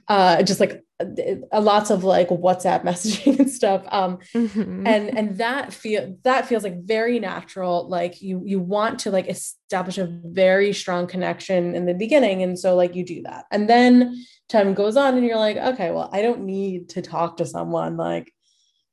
[0.09, 3.85] uh just like a lots of like WhatsApp messaging and stuff.
[3.89, 4.87] Um, mm-hmm.
[4.87, 7.89] and and that feel that feels like very natural.
[7.89, 12.59] Like you you want to like establish a very strong connection in the beginning, and
[12.59, 16.11] so like you do that, and then time goes on, and you're like, okay, well,
[16.13, 18.33] I don't need to talk to someone like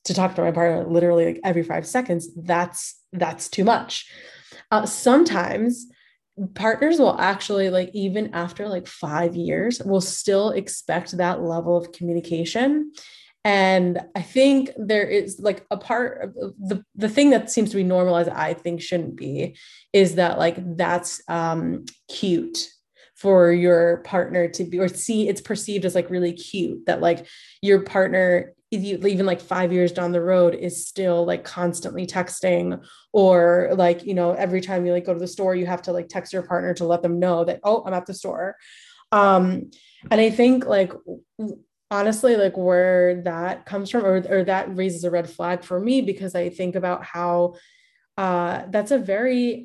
[0.05, 2.29] to talk to my partner literally like every five seconds.
[2.35, 4.11] That's that's too much.
[4.69, 5.87] Uh, sometimes
[6.53, 11.91] partners will actually like even after like 5 years will still expect that level of
[11.91, 12.91] communication.
[13.43, 17.75] And i think there is like a part of the the thing that seems to
[17.75, 19.55] be normalized i think shouldn't be
[19.93, 22.67] is that like that's um cute
[23.13, 27.27] for your partner to be or see it's perceived as like really cute that like
[27.61, 33.69] your partner even like five years down the road is still like constantly texting or
[33.73, 36.09] like you know every time you like go to the store you have to like
[36.09, 38.55] text your partner to let them know that oh i'm at the store.
[39.11, 39.71] Um
[40.11, 40.91] and i think like
[41.91, 46.01] honestly like where that comes from or, or that raises a red flag for me
[46.01, 47.55] because i think about how
[48.17, 49.63] uh that's a very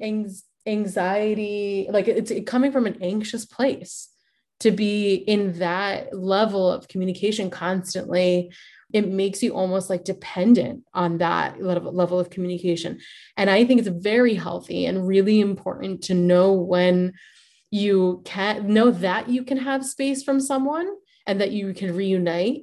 [0.67, 4.11] anxiety like it's coming from an anxious place
[4.61, 8.51] to be in that level of communication constantly
[8.93, 12.99] it makes you almost like dependent on that level of communication.
[13.37, 17.13] And I think it's very healthy and really important to know when
[17.71, 20.89] you can know that you can have space from someone
[21.27, 22.63] and that you can reunite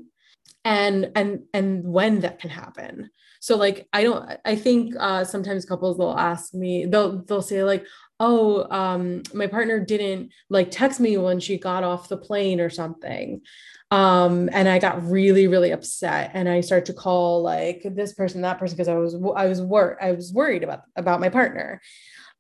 [0.65, 5.65] and and and when that can happen so like i don't i think uh sometimes
[5.65, 7.85] couples will ask me they'll they'll say like
[8.19, 12.69] oh, um, my partner didn't like text me when she got off the plane or
[12.69, 13.41] something.
[13.89, 16.31] Um, and I got really, really upset.
[16.33, 19.61] And I started to call like this person, that person, because I was I was
[19.61, 21.81] worried, I was worried about about my partner.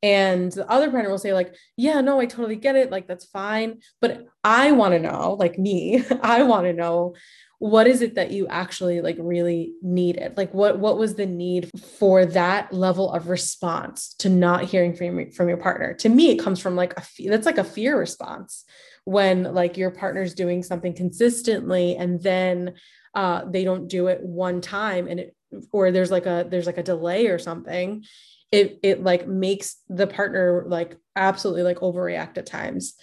[0.03, 2.91] And the other partner will say, like, yeah, no, I totally get it.
[2.91, 3.79] Like, that's fine.
[3.99, 7.15] But I want to know, like me, I want to know
[7.59, 10.37] what is it that you actually like really needed?
[10.37, 15.19] Like what what was the need for that level of response to not hearing from
[15.19, 15.93] your, from your partner?
[15.95, 18.63] To me it comes from like a that's like a fear response
[19.05, 22.73] when like your partner's doing something consistently and then
[23.15, 25.35] uh, they don't do it one time and it
[25.71, 28.03] or there's like a there's like a delay or something
[28.51, 32.95] it it like makes the partner like absolutely like overreact at times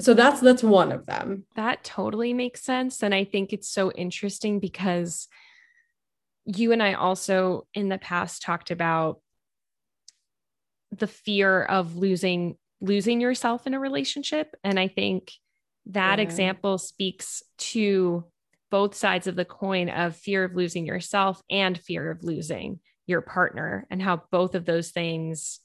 [0.00, 1.44] so that's that's one of them.
[1.54, 3.02] That totally makes sense.
[3.02, 5.28] And i think it's so interesting because
[6.44, 9.20] you and i also in the past talked about
[10.92, 14.54] the fear of losing losing yourself in a relationship.
[14.62, 15.32] And i think
[15.86, 16.24] that yeah.
[16.24, 18.24] example speaks to
[18.70, 23.20] both sides of the coin of fear of losing yourself and fear of losing your
[23.20, 25.60] partner and how both of those things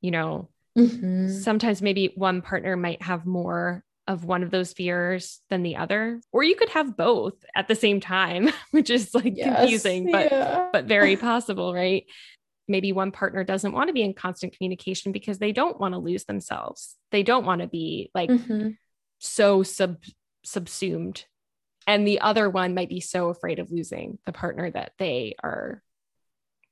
[0.00, 1.28] you know Mm-hmm.
[1.28, 6.20] Sometimes maybe one partner might have more of one of those fears than the other
[6.32, 10.32] or you could have both at the same time which is like yes, confusing but
[10.32, 10.68] yeah.
[10.72, 12.06] but very possible right
[12.66, 15.98] maybe one partner doesn't want to be in constant communication because they don't want to
[15.98, 18.70] lose themselves they don't want to be like mm-hmm.
[19.18, 19.96] so sub
[20.44, 21.24] subsumed
[21.86, 25.82] and the other one might be so afraid of losing the partner that they are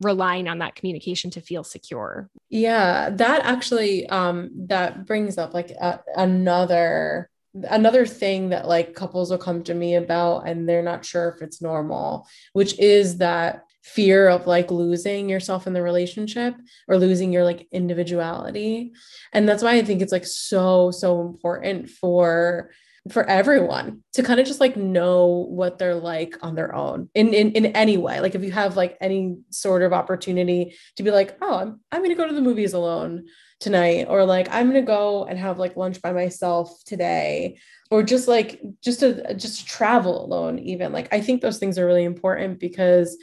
[0.00, 2.30] relying on that communication to feel secure.
[2.50, 9.30] Yeah that actually um that brings up like a, another another thing that like couples
[9.30, 13.64] will come to me about and they're not sure if it's normal which is that
[13.82, 16.54] fear of like losing yourself in the relationship
[16.88, 18.92] or losing your like individuality.
[19.32, 22.70] And that's why i think it's like so so important for
[23.10, 27.32] for everyone to kind of just like know what they're like on their own in,
[27.32, 28.20] in in any way.
[28.20, 32.00] Like if you have like any sort of opportunity to be like oh i'm, I'm
[32.00, 33.26] going to go to the movies alone
[33.60, 37.58] tonight or like i'm going to go and have like lunch by myself today
[37.90, 40.92] or just like just to just to travel alone even.
[40.92, 43.16] Like i think those things are really important because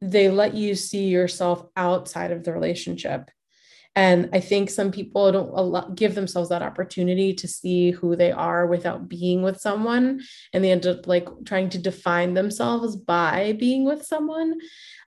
[0.00, 3.30] they let you see yourself outside of the relationship
[3.96, 8.66] and I think some people don't give themselves that opportunity to see who they are
[8.66, 10.20] without being with someone.
[10.52, 14.58] And they end up like trying to define themselves by being with someone.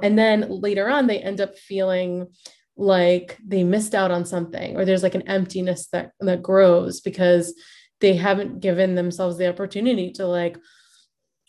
[0.01, 2.27] And then later on, they end up feeling
[2.75, 7.53] like they missed out on something or there's like an emptiness that, that grows because
[8.01, 10.57] they haven't given themselves the opportunity to like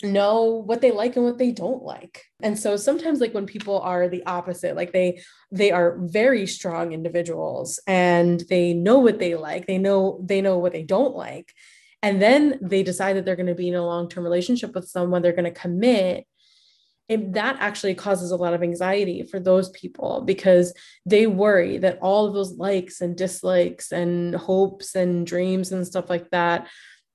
[0.03, 2.25] know what they like and what they don't like.
[2.43, 5.23] And so sometimes like when people are the opposite like they
[5.53, 10.59] they are very strong individuals and they know what they like they know they know
[10.59, 11.53] what they don't like
[12.03, 15.23] and then they decide that they're going to be in a long-term relationship with someone
[15.23, 16.27] they're going to commit
[17.09, 20.73] and that actually causes a lot of anxiety for those people because
[21.05, 26.09] they worry that all of those likes and dislikes and hopes and dreams and stuff
[26.09, 26.67] like that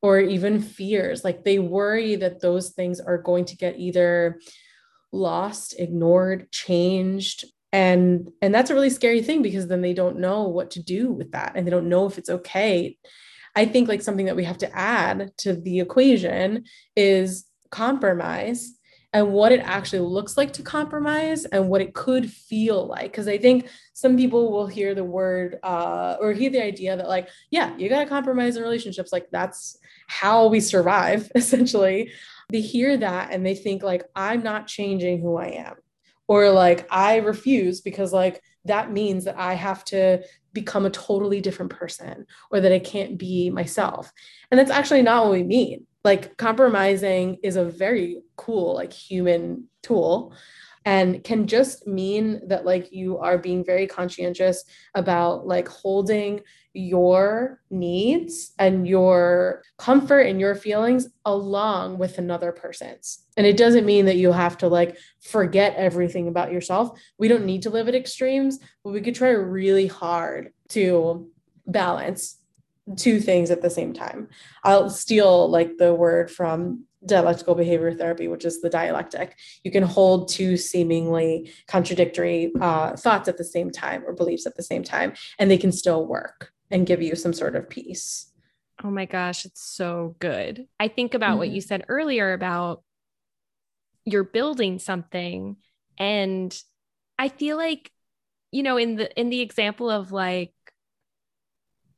[0.02, 1.24] or even fears.
[1.24, 4.40] Like they worry that those things are going to get either
[5.12, 10.48] lost ignored changed and and that's a really scary thing because then they don't know
[10.48, 12.98] what to do with that and they don't know if it's okay.
[13.56, 18.79] I think like something that we have to add to the equation is compromise
[19.12, 23.12] and what it actually looks like to compromise and what it could feel like.
[23.12, 27.08] Because I think some people will hear the word uh, or hear the idea that,
[27.08, 29.12] like, yeah, you got to compromise in relationships.
[29.12, 32.12] Like, that's how we survive, essentially.
[32.50, 35.76] They hear that and they think, like, I'm not changing who I am.
[36.28, 41.42] Or like, I refuse because, like, that means that I have to become a totally
[41.42, 44.12] different person or that I can't be myself.
[44.52, 49.68] And that's actually not what we mean like compromising is a very cool like human
[49.84, 50.34] tool
[50.86, 54.64] and can just mean that like you are being very conscientious
[54.96, 56.42] about like holding
[56.74, 63.26] your needs and your comfort and your feelings along with another person's.
[63.36, 66.98] And it doesn't mean that you have to like forget everything about yourself.
[67.18, 71.30] We don't need to live at extremes but we could try really hard to
[71.68, 72.38] balance
[72.98, 74.30] two things at the same time.
[74.64, 79.38] I'll steal like the word from dialectical behavior therapy, which is the dialectic.
[79.64, 84.56] You can hold two seemingly contradictory uh, thoughts at the same time or beliefs at
[84.56, 88.32] the same time, and they can still work and give you some sort of peace.
[88.84, 90.68] Oh my gosh, it's so good.
[90.80, 91.40] I think about mm-hmm.
[91.40, 92.84] what you said earlier about
[94.06, 95.58] you're building something
[95.98, 96.58] and
[97.18, 97.92] I feel like
[98.52, 100.54] you know in the in the example of like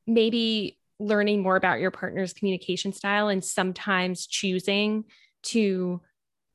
[0.08, 5.06] maybe learning more about your partner's communication style and sometimes choosing
[5.44, 6.02] to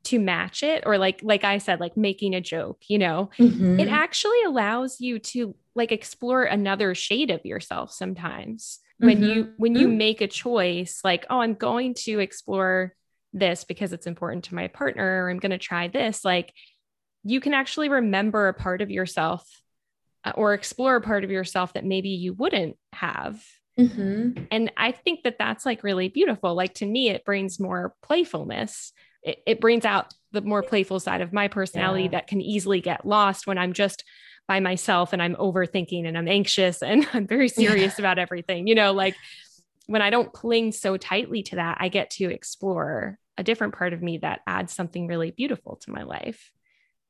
[0.04, 3.30] to match it or like like I said like making a joke, you know.
[3.38, 3.80] Mm-hmm.
[3.80, 8.78] It actually allows you to like explore another shade of yourself sometimes.
[8.98, 9.30] When mm-hmm.
[9.30, 9.98] you when you mm-hmm.
[9.98, 12.94] make a choice like oh I'm going to explore
[13.32, 16.52] this because it's important to my partner or I'm going to try this like
[17.22, 19.44] you can actually remember a part of yourself
[20.24, 23.42] uh, or explore a part of yourself that maybe you wouldn't have
[23.78, 24.44] Mm-hmm.
[24.50, 26.54] And I think that that's like really beautiful.
[26.54, 28.92] Like to me, it brings more playfulness.
[29.22, 32.10] It, it brings out the more playful side of my personality yeah.
[32.10, 34.04] that can easily get lost when I'm just
[34.48, 38.02] by myself and I'm overthinking and I'm anxious and I'm very serious yeah.
[38.02, 38.66] about everything.
[38.66, 39.16] You know, like
[39.86, 43.92] when I don't cling so tightly to that, I get to explore a different part
[43.92, 46.52] of me that adds something really beautiful to my life.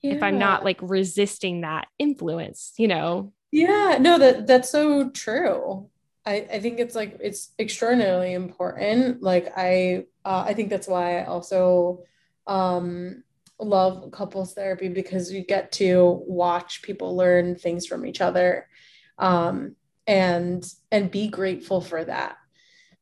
[0.03, 0.15] Yeah.
[0.15, 3.33] If I'm not like resisting that influence, you know.
[3.51, 5.89] Yeah, no, that that's so true.
[6.27, 9.23] I, I think it's like it's extraordinarily important.
[9.23, 12.03] Like I uh, I think that's why I also
[12.49, 13.23] um,
[13.61, 18.69] love couples therapy because you get to watch people learn things from each other
[19.19, 19.77] um,
[20.09, 22.37] and and be grateful for that.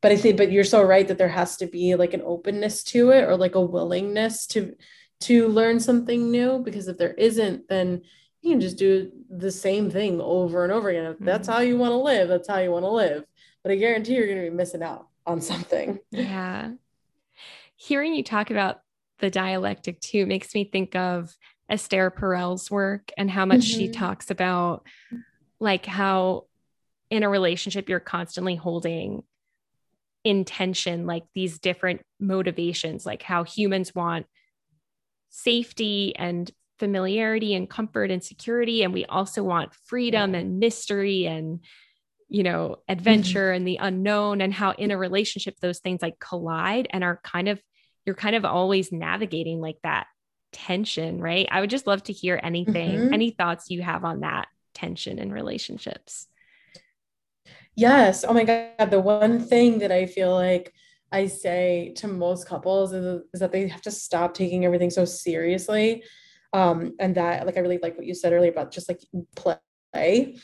[0.02, 2.84] But I think but you're so right that there has to be like an openness
[2.84, 4.76] to it or like a willingness to
[5.20, 8.02] to learn something new because if there isn't then
[8.44, 11.06] you can just do the same thing over and over again.
[11.06, 11.56] If that's mm-hmm.
[11.56, 13.24] how you want to live, that's how you want to live.
[13.62, 15.98] But I guarantee you're going to be missing out on something.
[16.10, 16.72] Yeah.
[17.76, 18.80] Hearing you talk about
[19.18, 21.34] the dialectic too makes me think of
[21.68, 23.78] Esther Perel's work and how much mm-hmm.
[23.78, 24.86] she talks about
[25.58, 26.44] like how
[27.10, 29.22] in a relationship you're constantly holding
[30.22, 34.26] intention like these different motivations like how humans want
[35.30, 41.60] safety and familiarity and comfort and security and we also want freedom and mystery and
[42.28, 43.56] you know adventure mm-hmm.
[43.56, 47.48] and the unknown and how in a relationship those things like collide and are kind
[47.48, 47.62] of
[48.04, 50.06] you're kind of always navigating like that
[50.52, 51.48] tension right?
[51.50, 53.14] I would just love to hear anything mm-hmm.
[53.14, 56.26] any thoughts you have on that tension in relationships.
[57.76, 58.24] Yes.
[58.26, 60.72] Oh my god the one thing that i feel like
[61.12, 65.04] i say to most couples is, is that they have to stop taking everything so
[65.04, 66.02] seriously
[66.54, 69.00] um, and that like i really like what you said earlier about just like
[69.34, 70.36] play.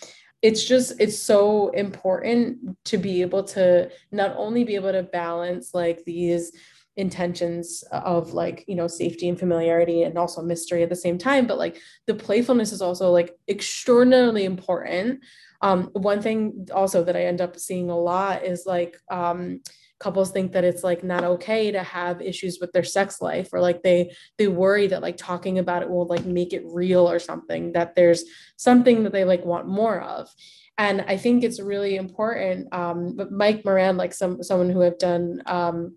[0.43, 5.73] It's just it's so important to be able to not only be able to balance
[5.75, 6.53] like these
[6.97, 11.47] intentions of like you know safety and familiarity and also mystery at the same time
[11.47, 15.21] but like the playfulness is also like extraordinarily important.
[15.63, 19.61] Um one thing also that i end up seeing a lot is like um
[20.01, 23.61] couples think that it's like not okay to have issues with their sex life or
[23.61, 27.19] like they they worry that like talking about it will like make it real or
[27.19, 28.25] something that there's
[28.57, 30.29] something that they like want more of.
[30.79, 34.99] And i think it's really important um but mike moran like some someone who i've
[34.99, 35.97] done um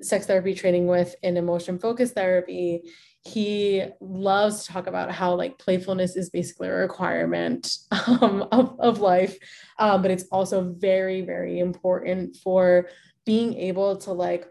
[0.00, 2.82] sex therapy training with in emotion focused therapy
[3.22, 9.00] he loves to talk about how like playfulness is basically a requirement um, of, of
[9.00, 9.36] life
[9.78, 12.88] um, but it's also very very important for
[13.24, 14.46] being able to like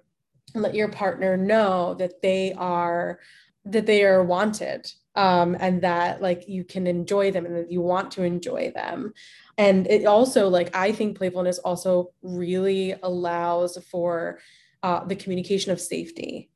[0.55, 3.19] let your partner know that they are
[3.65, 7.81] that they are wanted um, and that like you can enjoy them and that you
[7.81, 9.13] want to enjoy them.
[9.57, 14.39] And it also like i think playfulness also really allows for
[14.81, 16.49] uh, the communication of safety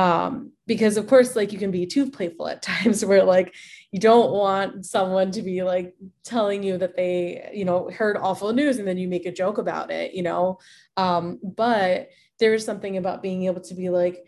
[0.00, 3.54] um, because of course like you can be too playful at times where like
[3.90, 5.94] you don't want someone to be like
[6.24, 9.58] telling you that they you know heard awful news and then you make a joke
[9.58, 10.58] about it you know
[10.96, 14.24] um, but there's something about being able to be like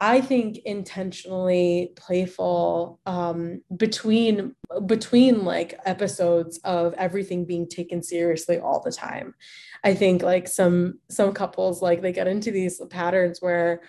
[0.00, 8.82] I think intentionally playful um, between between like episodes of everything being taken seriously all
[8.82, 9.36] the time.
[9.84, 13.82] I think like some some couples like they get into these patterns where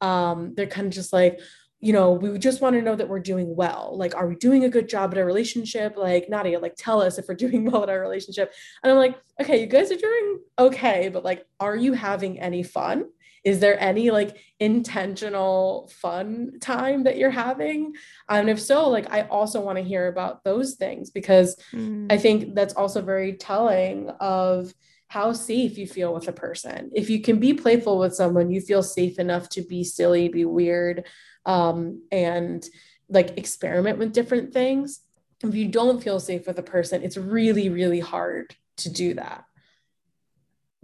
[0.00, 1.40] um, they're kind of just like,
[1.80, 3.96] you know, we just want to know that we're doing well.
[3.96, 5.96] Like, are we doing a good job at our relationship?
[5.96, 8.52] Like, Nadia, like, tell us if we're doing well at our relationship.
[8.82, 12.62] And I'm like, okay, you guys are doing okay, but like, are you having any
[12.62, 13.06] fun?
[13.42, 17.94] Is there any like intentional fun time that you're having?
[18.28, 22.12] And if so, like, I also want to hear about those things because mm.
[22.12, 24.74] I think that's also very telling of
[25.10, 26.88] how safe you feel with a person.
[26.94, 30.44] If you can be playful with someone, you feel safe enough to be silly, be
[30.44, 31.04] weird,
[31.44, 32.64] um, and
[33.08, 35.00] like experiment with different things.
[35.42, 39.46] If you don't feel safe with a person, it's really, really hard to do that.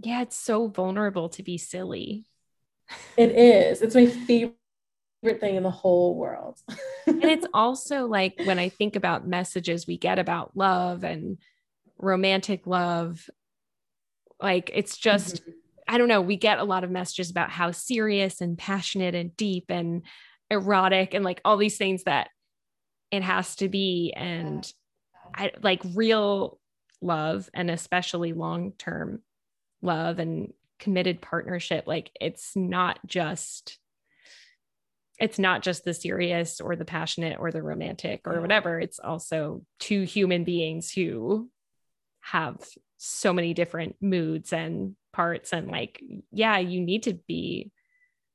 [0.01, 2.25] Yeah, it's so vulnerable to be silly.
[3.15, 3.81] It is.
[3.81, 4.57] It's my favorite
[5.39, 6.59] thing in the whole world.
[7.07, 11.37] and it's also like when I think about messages we get about love and
[11.97, 13.29] romantic love
[14.41, 15.51] Like it's just, mm-hmm.
[15.87, 19.35] I don't know, we get a lot of messages about how serious and passionate and
[19.37, 20.03] deep and
[20.49, 22.29] erotic and like all these things that
[23.11, 24.13] it has to be.
[24.15, 24.69] And
[25.33, 26.59] I like real
[27.01, 29.21] love and especially long term
[29.81, 31.85] love and committed partnership.
[31.87, 33.79] Like it's not just
[35.19, 38.79] it's not just the serious or the passionate or the romantic or whatever.
[38.79, 41.49] It's also two human beings who
[42.31, 42.57] have
[42.97, 45.53] so many different moods and parts.
[45.53, 46.01] And like,
[46.31, 47.71] yeah, you need to be,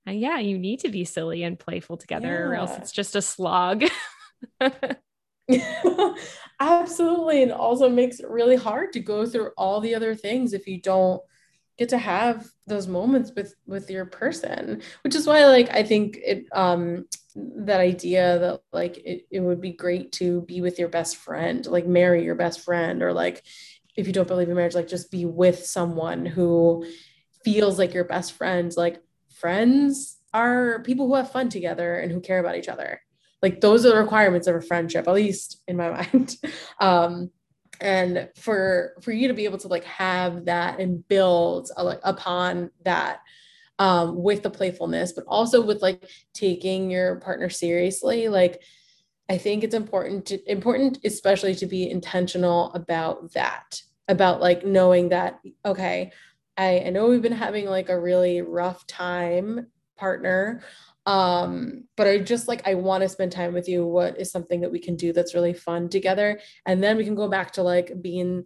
[0.06, 2.40] uh, yeah, you need to be silly and playful together, yeah.
[2.40, 3.84] or else it's just a slog.
[6.60, 7.42] Absolutely.
[7.42, 10.80] And also makes it really hard to go through all the other things if you
[10.80, 11.20] don't
[11.78, 16.18] get to have those moments with with your person which is why like i think
[16.22, 20.88] it um that idea that like it, it would be great to be with your
[20.88, 23.42] best friend like marry your best friend or like
[23.96, 26.84] if you don't believe in marriage like just be with someone who
[27.44, 28.72] feels like your best friend.
[28.76, 29.02] Like
[29.34, 33.00] friends are people who have fun together and who care about each other.
[33.42, 36.36] Like those are the requirements of a friendship at least in my mind.
[36.80, 37.30] Um
[37.80, 41.84] and for for you to be able to like have that and build a, uh,
[41.84, 43.20] like upon that
[43.78, 48.62] um, with the playfulness but also with like taking your partner seriously like
[49.32, 55.08] i think it's important to important especially to be intentional about that about like knowing
[55.08, 56.12] that okay
[56.56, 60.62] I, I know we've been having like a really rough time partner
[61.06, 63.84] um but i just like i want to spend time with you.
[63.84, 66.40] What is something that we can do that's really fun together?
[66.64, 68.44] And then we can go back to like being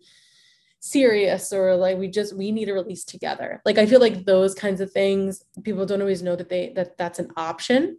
[0.81, 3.61] serious or like we just we need a release together.
[3.67, 6.97] Like i feel like those kinds of things people don't always know that they that
[6.97, 7.99] that's an option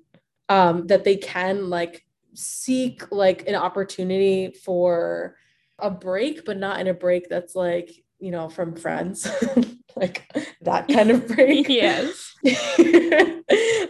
[0.50, 2.07] um that they can like
[2.38, 5.36] seek like an opportunity for
[5.80, 9.28] a break but not in a break that's like you know from friends
[9.96, 10.24] like
[10.62, 11.68] that kind of break.
[11.70, 12.34] Yes.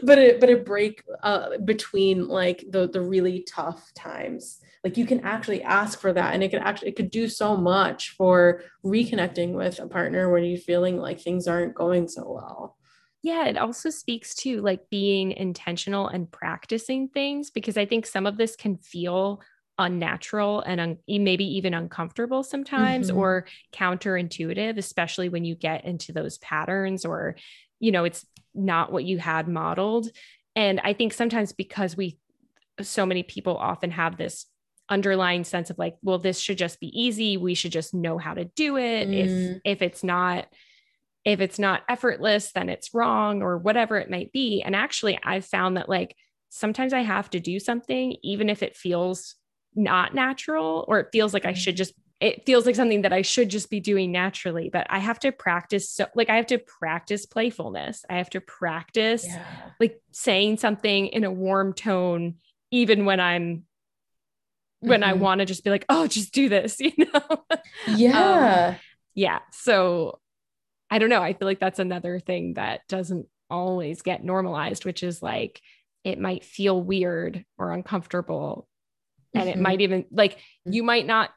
[0.04, 4.60] But it but a break uh, between like the the really tough times.
[4.84, 7.58] Like you can actually ask for that and it could actually it could do so
[7.58, 12.77] much for reconnecting with a partner when you're feeling like things aren't going so well
[13.28, 18.26] yeah it also speaks to like being intentional and practicing things because i think some
[18.26, 19.42] of this can feel
[19.78, 23.18] unnatural and un- maybe even uncomfortable sometimes mm-hmm.
[23.18, 27.36] or counterintuitive especially when you get into those patterns or
[27.80, 28.26] you know it's
[28.56, 30.08] not what you had modeled
[30.56, 32.18] and i think sometimes because we
[32.82, 34.46] so many people often have this
[34.90, 38.34] underlying sense of like well this should just be easy we should just know how
[38.34, 39.14] to do it mm.
[39.14, 40.48] if if it's not
[41.28, 45.46] if it's not effortless then it's wrong or whatever it might be and actually i've
[45.46, 46.16] found that like
[46.50, 49.36] sometimes i have to do something even if it feels
[49.78, 53.22] not natural or it feels like I should just it feels like something that I
[53.22, 56.58] should just be doing naturally, but I have to practice so like I have to
[56.58, 58.04] practice playfulness.
[58.10, 59.46] I have to practice yeah.
[59.80, 62.36] like saying something in a warm tone
[62.72, 63.64] even when I'm
[64.80, 65.10] when mm-hmm.
[65.10, 67.46] I want to just be like, "Oh, just do this," you know.
[67.88, 68.68] Yeah.
[68.70, 68.76] um,
[69.16, 69.40] yeah.
[69.52, 70.20] So
[70.90, 75.04] I don't know, I feel like that's another thing that doesn't always get normalized, which
[75.04, 75.62] is like
[76.04, 78.68] it might feel weird or uncomfortable.
[79.34, 79.60] And mm-hmm.
[79.60, 81.32] it might even like you might not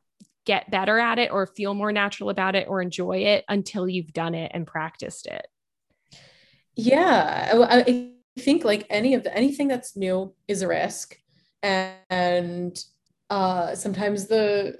[0.46, 4.12] get better at it or feel more natural about it or enjoy it until you've
[4.12, 5.46] done it and practiced it.
[6.76, 11.16] Yeah i think like any of the anything that's new is a risk.
[11.62, 12.78] And
[13.28, 14.76] uh sometimes the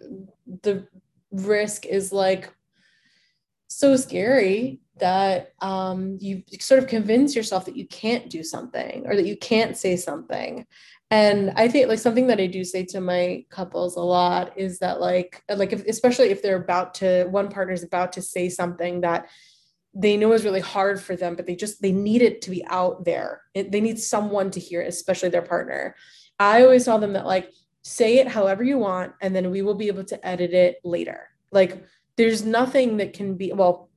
[0.63, 0.87] the
[1.31, 2.53] risk is like
[3.71, 9.17] so scary that um, you sort of convince yourself that you can't do something or
[9.17, 10.67] that you can't say something.
[11.13, 14.79] And i think like something that i do say to my couples a lot is
[14.79, 19.01] that like like if, especially if they're about to one partner's about to say something
[19.01, 19.29] that
[19.93, 22.65] they know is really hard for them but they just they need it to be
[22.67, 23.43] out there.
[23.55, 25.97] It, they need someone to hear it, especially their partner.
[26.39, 27.51] I always tell them that like
[27.83, 31.29] say it however you want and then we will be able to edit it later.
[31.51, 31.85] Like
[32.21, 33.89] there's nothing that can be well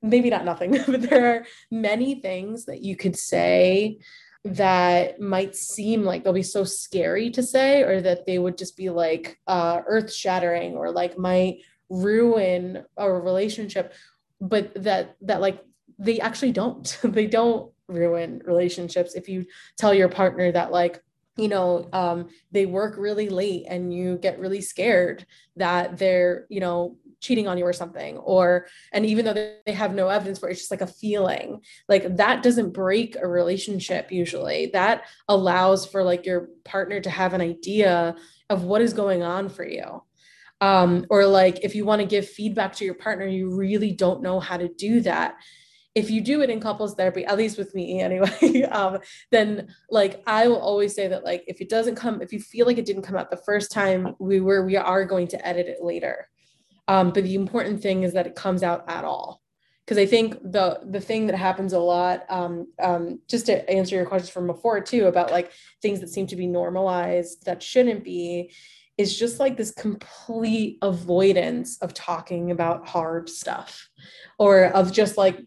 [0.00, 3.98] maybe not nothing but there are many things that you could say
[4.44, 8.76] that might seem like they'll be so scary to say or that they would just
[8.76, 13.92] be like uh, earth shattering or like might ruin a relationship
[14.40, 15.62] but that that like
[16.02, 16.98] they actually don't.
[17.12, 19.14] They don't ruin relationships.
[19.14, 19.46] If you
[19.78, 21.02] tell your partner that like
[21.36, 25.24] you know um, they work really late and you get really scared
[25.56, 29.94] that they're you know cheating on you or something or and even though they have
[29.94, 31.62] no evidence for it, it's just like a feeling.
[31.88, 34.70] Like that doesn't break a relationship usually.
[34.72, 38.16] That allows for like your partner to have an idea
[38.50, 40.02] of what is going on for you.
[40.60, 44.22] Um, or like if you want to give feedback to your partner you really don't
[44.22, 45.36] know how to do that.
[45.94, 48.98] If you do it in couples therapy at least with me anyway um,
[49.30, 52.64] then like i will always say that like if it doesn't come if you feel
[52.64, 55.66] like it didn't come out the first time we were we are going to edit
[55.66, 56.28] it later
[56.88, 59.42] um, but the important thing is that it comes out at all
[59.84, 63.96] because I think the the thing that happens a lot, um, um, just to answer
[63.96, 68.04] your questions from before too, about like things that seem to be normalized that shouldn't
[68.04, 68.52] be,
[68.96, 73.88] is just like this complete avoidance of talking about hard stuff,
[74.38, 75.40] or of just like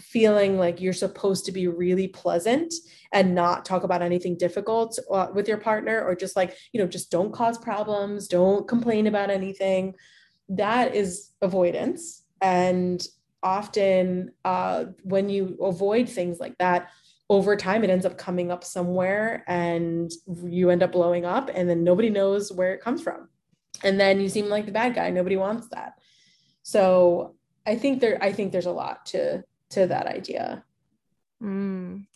[0.00, 2.72] feeling like you're supposed to be really pleasant
[3.12, 6.88] and not talk about anything difficult uh, with your partner, or just like you know
[6.88, 9.94] just don't cause problems, don't complain about anything.
[10.56, 12.22] That is avoidance.
[12.40, 13.06] And
[13.42, 16.90] often uh, when you avoid things like that
[17.30, 20.12] over time it ends up coming up somewhere and
[20.44, 23.28] you end up blowing up and then nobody knows where it comes from.
[23.82, 25.10] And then you seem like the bad guy.
[25.10, 25.94] Nobody wants that.
[26.62, 27.34] So
[27.66, 30.64] i think there i think there's a lot to to that idea.
[31.42, 32.06] Mm.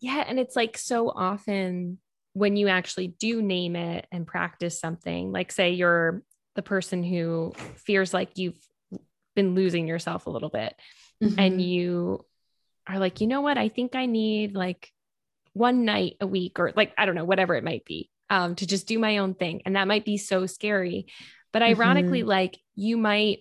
[0.00, 1.98] yeah and it's like so often
[2.32, 6.22] when you actually do name it and practice something like say you're
[6.54, 8.58] the person who feels like you've
[9.34, 10.74] been losing yourself a little bit
[11.22, 11.38] mm-hmm.
[11.38, 12.24] and you
[12.86, 13.58] are like, you know what?
[13.58, 14.90] I think I need like
[15.52, 18.66] one night a week or like, I don't know, whatever it might be, um, to
[18.66, 19.62] just do my own thing.
[19.64, 21.06] And that might be so scary.
[21.52, 22.28] But ironically, mm-hmm.
[22.28, 23.40] like you might,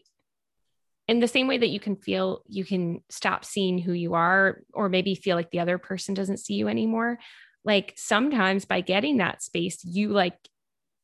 [1.07, 4.61] in the same way that you can feel you can stop seeing who you are,
[4.73, 7.17] or maybe feel like the other person doesn't see you anymore.
[7.65, 10.37] Like sometimes by getting that space, you like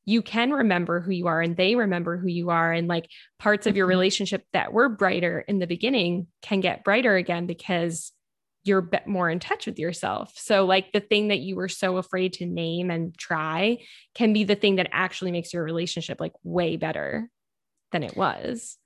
[0.06, 3.68] you can remember who you are and they remember who you are and like parts
[3.68, 3.98] of your mm-hmm.
[3.98, 8.12] relationship that were brighter in the beginning can get brighter again because
[8.64, 10.34] you're more in touch with yourself.
[10.36, 13.78] So like the thing that you were so afraid to name and try
[14.16, 17.30] can be the thing that actually makes your relationship like way better
[17.92, 18.78] than it was.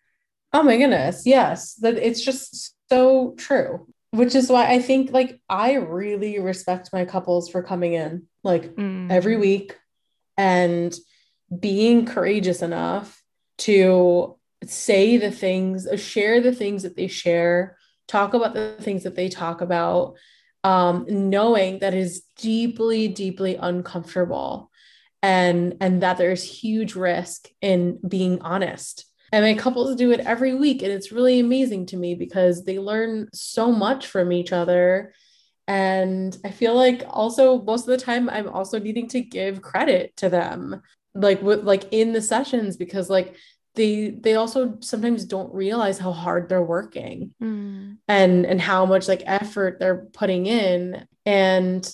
[0.52, 1.24] Oh my goodness.
[1.26, 1.76] Yes.
[1.76, 3.88] That it's just so true.
[4.12, 8.76] Which is why I think like I really respect my couples for coming in like
[8.76, 9.10] mm.
[9.12, 9.78] every week
[10.36, 10.98] and
[11.58, 13.22] being courageous enough
[13.60, 17.78] to say the things, share the things that they share,
[18.08, 20.16] talk about the things that they talk about,
[20.64, 24.70] um, knowing that is deeply, deeply uncomfortable
[25.22, 29.06] and and that there's huge risk in being honest.
[29.32, 32.80] And my couples do it every week, and it's really amazing to me because they
[32.80, 35.14] learn so much from each other.
[35.68, 40.16] And I feel like also most of the time I'm also needing to give credit
[40.18, 40.82] to them
[41.16, 43.36] like with like in the sessions because like
[43.76, 47.98] they they also sometimes don't realize how hard they're working mm.
[48.08, 51.94] and and how much like effort they're putting in and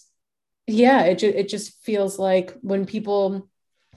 [0.67, 3.47] yeah it, ju- it just feels like when people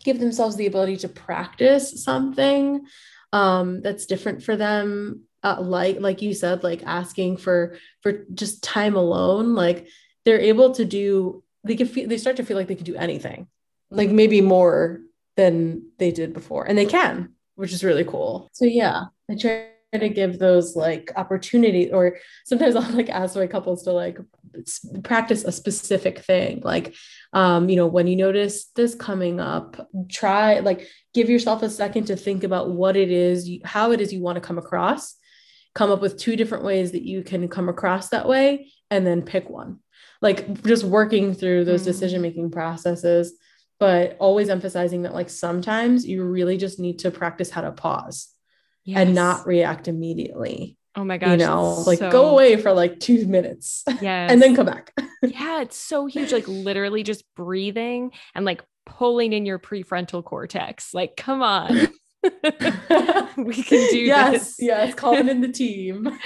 [0.04, 2.84] give themselves the ability to practice something
[3.32, 8.62] um that's different for them uh, like like you said like asking for for just
[8.62, 9.88] time alone like
[10.24, 12.96] they're able to do they can feel they start to feel like they can do
[12.96, 13.46] anything
[13.90, 15.00] like maybe more
[15.38, 18.48] than they did before and they can which is really cool.
[18.52, 23.46] So yeah i try to give those like opportunity or sometimes i'll like ask my
[23.46, 24.18] couples to like
[25.02, 26.94] practice a specific thing like
[27.32, 32.04] um you know when you notice this coming up try like give yourself a second
[32.04, 35.16] to think about what it is you, how it is you want to come across.
[35.74, 39.22] Come up with two different ways that you can come across that way and then
[39.22, 39.80] pick one.
[40.22, 41.86] Like just working through those mm.
[41.86, 43.32] decision making processes
[43.78, 48.28] but always emphasizing that like sometimes you really just need to practice how to pause
[48.84, 48.98] yes.
[48.98, 50.76] and not react immediately.
[50.96, 51.30] Oh my gosh.
[51.30, 52.10] You know, like so...
[52.10, 53.84] go away for like two minutes.
[54.00, 54.30] Yes.
[54.32, 54.92] and then come back.
[55.22, 55.60] yeah.
[55.60, 56.32] It's so huge.
[56.32, 60.92] Like literally just breathing and like pulling in your prefrontal cortex.
[60.92, 61.68] Like, come on.
[63.36, 64.56] we can do yes, this.
[64.58, 64.94] Yes.
[64.94, 66.18] Calling in the team.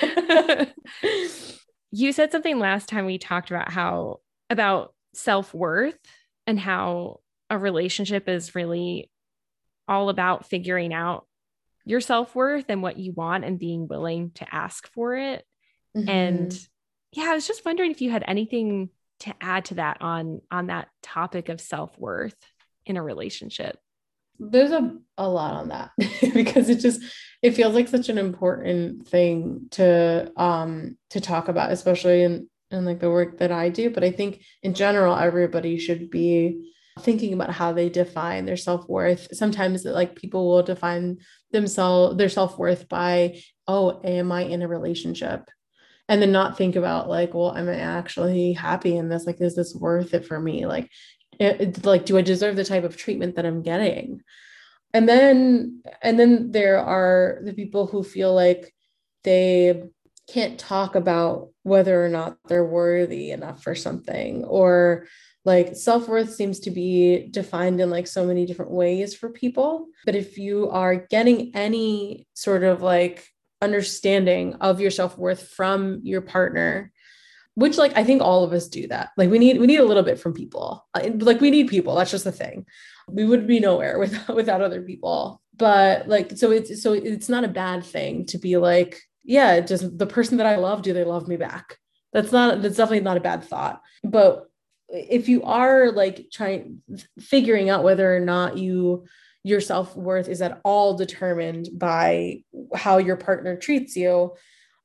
[1.91, 5.99] you said something last time we talked about how about self-worth
[6.47, 7.21] and how
[7.53, 9.11] a relationship is really
[9.87, 11.27] all about figuring out
[11.85, 15.45] your self worth and what you want and being willing to ask for it.
[15.95, 16.09] Mm-hmm.
[16.09, 16.69] And
[17.13, 18.89] yeah, I was just wondering if you had anything
[19.21, 22.37] to add to that on on that topic of self worth
[22.87, 23.79] in a relationship.
[24.39, 25.91] There's a, a lot on that
[26.35, 27.03] because it just
[27.43, 32.87] it feels like such an important thing to um to talk about, especially in in
[32.87, 33.91] like the work that I do.
[33.91, 39.29] But I think in general, everybody should be thinking about how they define their self-worth.
[39.33, 41.19] Sometimes like people will define
[41.51, 45.51] themselves their self-worth by oh am i in a relationship?
[46.09, 49.27] And then not think about like well am i actually happy in this?
[49.27, 50.67] Like is this worth it for me?
[50.67, 50.91] Like
[51.41, 54.21] eh, it, like do i deserve the type of treatment that i'm getting?
[54.95, 58.75] And then and then there are the people who feel like
[59.25, 59.85] they
[60.29, 65.07] can't talk about whether or not they're worthy enough for something or
[65.45, 69.89] like self-worth seems to be defined in like so many different ways for people.
[70.05, 73.27] But if you are getting any sort of like
[73.61, 76.93] understanding of your self-worth from your partner
[77.55, 79.11] which like i think all of us do that.
[79.17, 80.87] Like we need we need a little bit from people.
[80.95, 81.95] Uh, like we need people.
[81.95, 82.67] That's just the thing.
[83.09, 85.41] We would be nowhere without without other people.
[85.57, 89.97] But like so it's so it's not a bad thing to be like yeah just
[89.97, 91.79] the person that i love do they love me back?
[92.13, 93.83] That's not that's definitely not a bad thought.
[94.03, 94.47] But
[94.93, 96.83] if you are like trying
[97.19, 99.05] figuring out whether or not you
[99.43, 102.45] your self-worth is at all determined by
[102.77, 104.33] how your partner treats you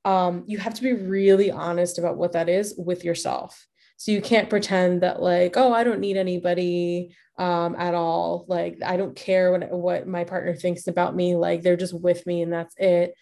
[0.05, 3.67] um, you have to be really honest about what that is with yourself.
[3.97, 8.45] So you can't pretend that like oh i don't need anybody um, at all.
[8.47, 11.35] Like i don't care what, what my partner thinks about me.
[11.35, 13.15] Like they're just with me and that's it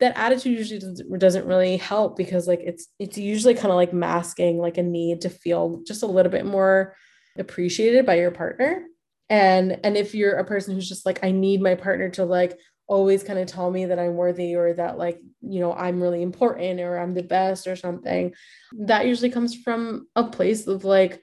[0.00, 0.80] that attitude usually
[1.18, 5.20] doesn't, really help because like it's it's usually kind of like masking like a need
[5.22, 6.96] to feel just a little bit more
[7.38, 8.84] appreciated by your partner.
[9.28, 12.58] And and if you're a person who's just like i need my partner to like
[12.88, 16.22] always kind of tell me that i'm worthy or that like you know i'm really
[16.22, 18.34] important or i'm the best or something
[18.72, 21.22] that usually comes from a place of like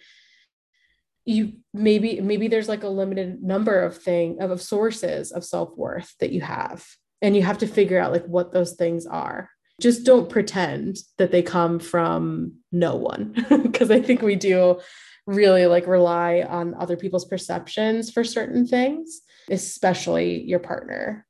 [1.25, 6.15] you maybe maybe there's like a limited number of thing of, of sources of self-worth
[6.21, 6.87] that you have
[7.21, 9.49] and you have to figure out like what those things are.
[9.79, 14.79] Just don't pretend that they come from no one because i think we do
[15.25, 21.25] really like rely on other people's perceptions for certain things especially your partner.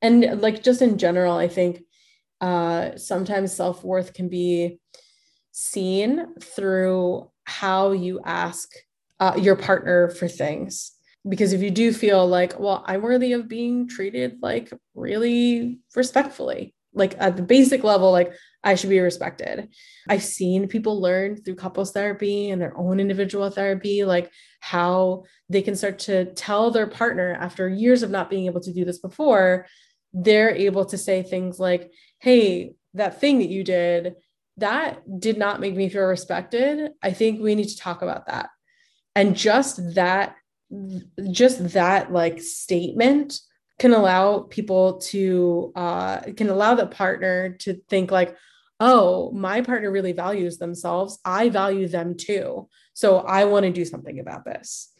[0.00, 1.82] And like just in general i think
[2.40, 4.78] uh sometimes self-worth can be
[5.50, 8.70] seen through how you ask
[9.18, 10.92] uh, your partner for things
[11.28, 16.74] because if you do feel like well i'm worthy of being treated like really respectfully
[16.94, 18.32] like at the basic level like
[18.64, 19.68] i should be respected.
[20.08, 25.62] I've seen people learn through couples therapy and their own individual therapy like how they
[25.62, 28.98] can start to tell their partner after years of not being able to do this
[28.98, 29.66] before
[30.12, 34.14] they're able to say things like hey that thing that you did
[34.58, 36.90] that did not make me feel respected.
[37.02, 38.50] I think we need to talk about that.
[39.14, 40.36] And just that
[41.30, 43.40] just that like statement
[43.78, 48.36] can allow people to uh can allow the partner to think like
[48.80, 51.18] oh my partner really values themselves.
[51.24, 52.68] I value them too.
[52.94, 54.92] So i want to do something about this.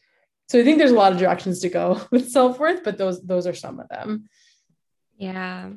[0.48, 3.46] So i think there's a lot of directions to go with self-worth but those those
[3.46, 4.28] are some of them.
[5.16, 5.70] Yeah.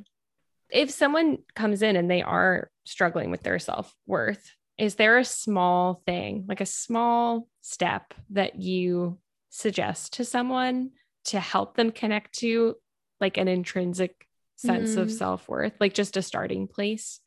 [0.70, 6.02] If someone comes in and they are struggling with their self-worth is there a small
[6.06, 9.20] thing like a small step that you
[9.52, 10.92] suggest to someone
[11.26, 12.76] to help them connect to
[13.20, 14.98] like an intrinsic sense mm.
[14.98, 17.20] of self-worth like just a starting place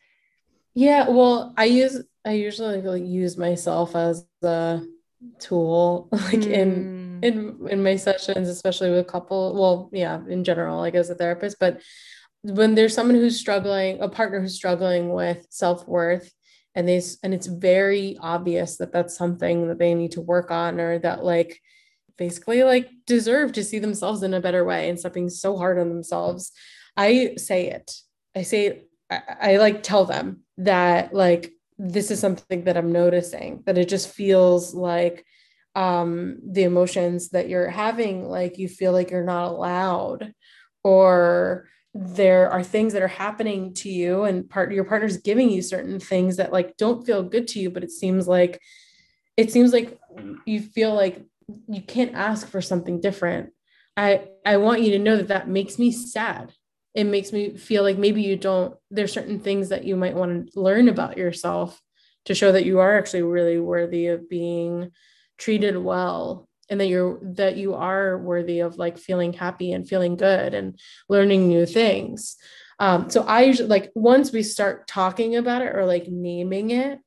[0.75, 4.89] yeah well i use i usually like use myself as the
[5.39, 6.51] tool like mm.
[6.51, 11.15] in in in my sessions especially with couple well yeah in general like as a
[11.15, 11.81] therapist but
[12.43, 16.33] when there's someone who's struggling a partner who's struggling with self-worth
[16.75, 20.81] and they and it's very obvious that that's something that they need to work on
[20.81, 21.61] or that like
[22.17, 25.79] basically like deserve to see themselves in a better way and stop being so hard
[25.79, 26.53] on themselves.
[26.97, 27.93] I say it.
[28.37, 33.63] I say I, I like tell them that like this is something that I'm noticing
[33.67, 35.25] that it just feels like
[35.75, 40.33] um the emotions that you're having like you feel like you're not allowed
[40.85, 45.63] or there are things that are happening to you and part your partner's giving you
[45.63, 48.61] certain things that like don't feel good to you but it seems like
[49.37, 49.99] it seems like
[50.45, 51.25] you feel like
[51.69, 53.53] you can't ask for something different.
[53.97, 56.53] I i want you to know that that makes me sad.
[56.95, 60.53] It makes me feel like maybe you don't there's certain things that you might want
[60.53, 61.81] to learn about yourself
[62.27, 64.91] to show that you are actually really worthy of being
[65.39, 70.17] treated well and that you're that you are worthy of like feeling happy and feeling
[70.17, 72.37] good and learning new things.
[72.79, 76.99] Um so i usually like once we start talking about it or like naming it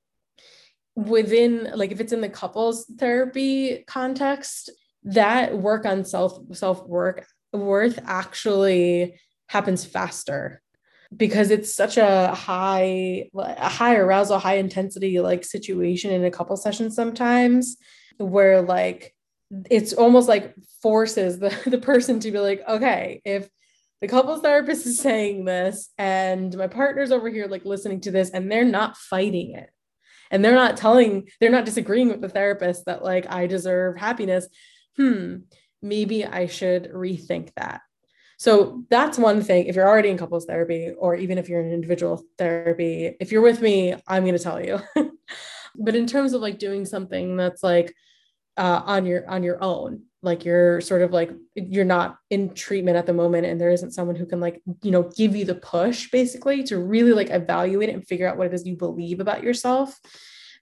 [0.98, 4.72] within like if it's in the couples therapy context
[5.04, 9.14] that work on self self work worth actually
[9.48, 10.60] happens faster
[11.16, 16.58] because it's such a high a high arousal high intensity like situation in a couple
[16.58, 17.78] sessions sometimes
[18.18, 19.14] where like
[19.70, 23.48] it's almost like forces the, the person to be like okay if
[24.02, 28.32] the couples therapist is saying this and my partner's over here like listening to this
[28.32, 29.70] and they're not fighting it
[30.32, 34.48] and they're not telling they're not disagreeing with the therapist that like i deserve happiness
[34.98, 35.38] hmm
[35.82, 37.82] maybe i should rethink that
[38.40, 39.66] So that's one thing.
[39.66, 43.42] If you're already in couples therapy, or even if you're in individual therapy, if you're
[43.42, 44.78] with me, I'm going to tell you.
[45.76, 47.94] but in terms of like doing something that's like
[48.56, 52.98] uh, on your on your own, like you're sort of like you're not in treatment
[52.98, 55.56] at the moment, and there isn't someone who can like you know give you the
[55.56, 59.20] push basically to really like evaluate it and figure out what it is you believe
[59.20, 60.00] about yourself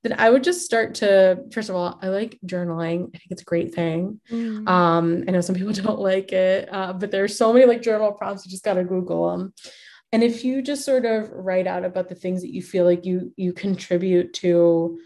[0.06, 3.08] then I would just start to, first of all, I like journaling.
[3.08, 4.22] I think it's a great thing.
[4.32, 4.70] Mm.
[4.70, 8.12] Um, I know some people don't like it, uh, but there's so many like journal
[8.12, 8.46] prompts.
[8.46, 9.54] You just got to Google them.
[10.12, 13.04] And if you just sort of write out about the things that you feel like
[13.04, 15.00] you you contribute to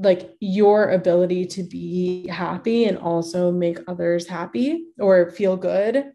[0.00, 6.12] like your ability to be happy and also make others happy or feel good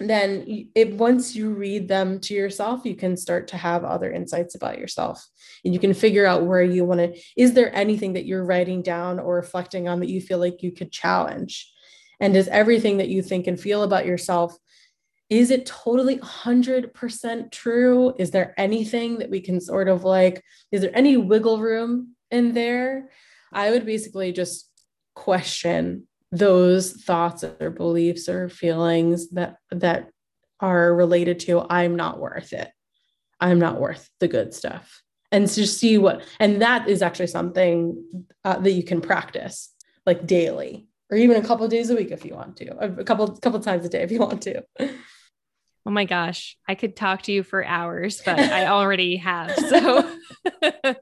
[0.00, 4.54] then it once you read them to yourself you can start to have other insights
[4.56, 5.24] about yourself.
[5.64, 8.82] And you can figure out where you want to is there anything that you're writing
[8.82, 11.70] down or reflecting on that you feel like you could challenge?
[12.20, 14.56] And is everything that you think and feel about yourself
[15.30, 18.14] is it totally 100% true?
[18.18, 20.42] Is there anything that we can sort of like
[20.72, 23.10] is there any wiggle room in there
[23.52, 24.70] i would basically just
[25.14, 30.10] question those thoughts or beliefs or feelings that that
[30.60, 32.68] are related to i'm not worth it.
[33.40, 35.02] I'm not worth the good stuff.
[35.30, 38.02] And to see what and that is actually something
[38.44, 39.74] uh, that you can practice
[40.06, 43.26] like daily or even a couple days a week if you want to a couple
[43.38, 44.62] couple times a day if you want to
[45.86, 50.16] oh my gosh i could talk to you for hours but i already have so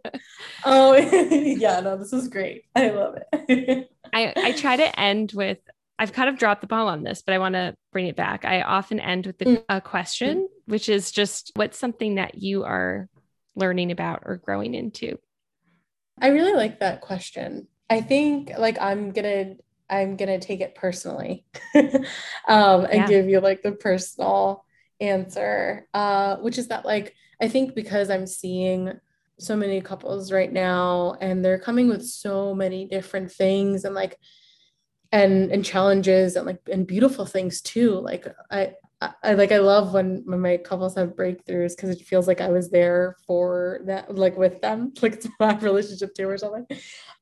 [0.64, 0.94] oh
[1.30, 5.58] yeah no this is great i love it I, I try to end with
[5.98, 8.44] I've kind of dropped the ball on this, but I want to bring it back.
[8.44, 9.64] I often end with the, mm.
[9.68, 13.08] a question, which is just what's something that you are
[13.54, 15.18] learning about or growing into?
[16.20, 17.68] I really like that question.
[17.88, 19.54] I think like I'm gonna
[19.88, 21.44] I'm gonna take it personally
[21.74, 23.06] um, and yeah.
[23.06, 24.64] give you like the personal
[25.00, 28.92] answer, uh, which is that like I think because I'm seeing
[29.38, 34.16] so many couples right now and they're coming with so many different things and like
[35.10, 38.72] and and challenges and like and beautiful things too like i
[39.22, 42.70] I like I love when my couples have breakthroughs because it feels like I was
[42.70, 46.66] there for that like with them like it's my relationship too or something.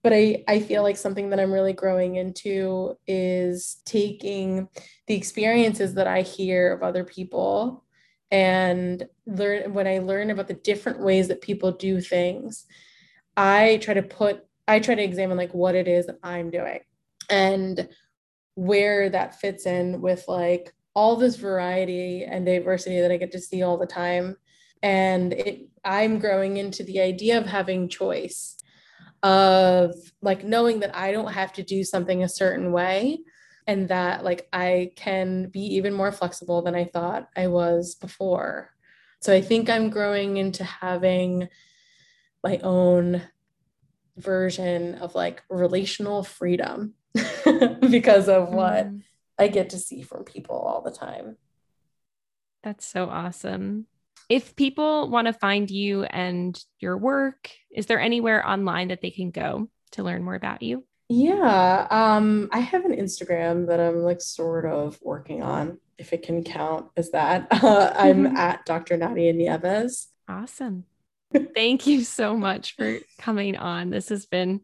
[0.03, 4.69] But I I feel like something that I'm really growing into is taking
[5.07, 7.85] the experiences that I hear of other people
[8.31, 12.67] and learn when i learn about the different ways that people do things
[13.37, 16.81] i try to put i try to examine like what it is that i'm doing
[17.29, 17.89] and
[18.55, 23.41] where that fits in with like all this variety and diversity that i get to
[23.41, 24.37] see all the time
[24.83, 28.59] and it i'm growing into the idea of having choice
[29.23, 33.19] of like knowing that i don't have to do something a certain way
[33.71, 38.73] and that like I can be even more flexible than I thought I was before.
[39.21, 41.49] So I think I'm growing into having
[42.43, 43.23] my own
[44.17, 46.95] version of like relational freedom
[47.91, 49.03] because of what mm.
[49.41, 51.37] I get to see from people all the time.
[52.63, 53.87] That's so awesome.
[54.29, 59.11] If people want to find you and your work, is there anywhere online that they
[59.11, 60.85] can go to learn more about you?
[61.09, 66.23] Yeah, um, I have an Instagram that I'm like sort of working on, if it
[66.23, 67.49] can count as that.
[67.65, 68.37] Uh, I'm mm-hmm.
[68.37, 68.97] at Dr.
[68.97, 70.09] Nadia Nieves.
[70.29, 70.85] Awesome.
[71.55, 73.91] Thank you so much for coming on.
[73.91, 74.61] This has been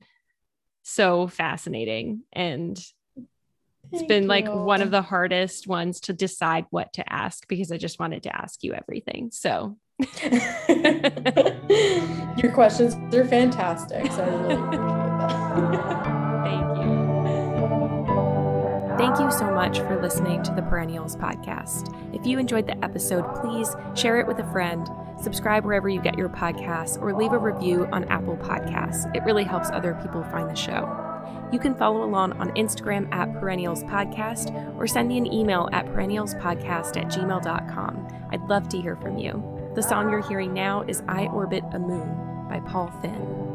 [0.83, 2.79] so fascinating and
[3.93, 4.29] it's Thank been you.
[4.29, 8.25] like one of the hardest ones to decide what to ask because I just wanted
[8.25, 9.31] to ask you everything.
[9.33, 9.77] So
[12.37, 14.11] your questions are fantastic.
[14.13, 16.13] So I really appreciate that.
[16.45, 16.97] Thank you.
[18.99, 21.95] Thank you so much for listening to the Perennials podcast.
[22.15, 24.89] If you enjoyed the episode, please share it with a friend,
[25.21, 29.15] subscribe wherever you get your podcasts, or leave a review on Apple Podcasts.
[29.15, 31.06] It really helps other people find the show.
[31.53, 35.87] You can follow along on Instagram at Perennials Podcast or send me an email at
[35.87, 38.09] perennialspodcast at gmail.com.
[38.31, 39.43] I'd love to hear from you.
[39.75, 43.47] The song you're hearing now is I Orbit a Moon by Paul Finn.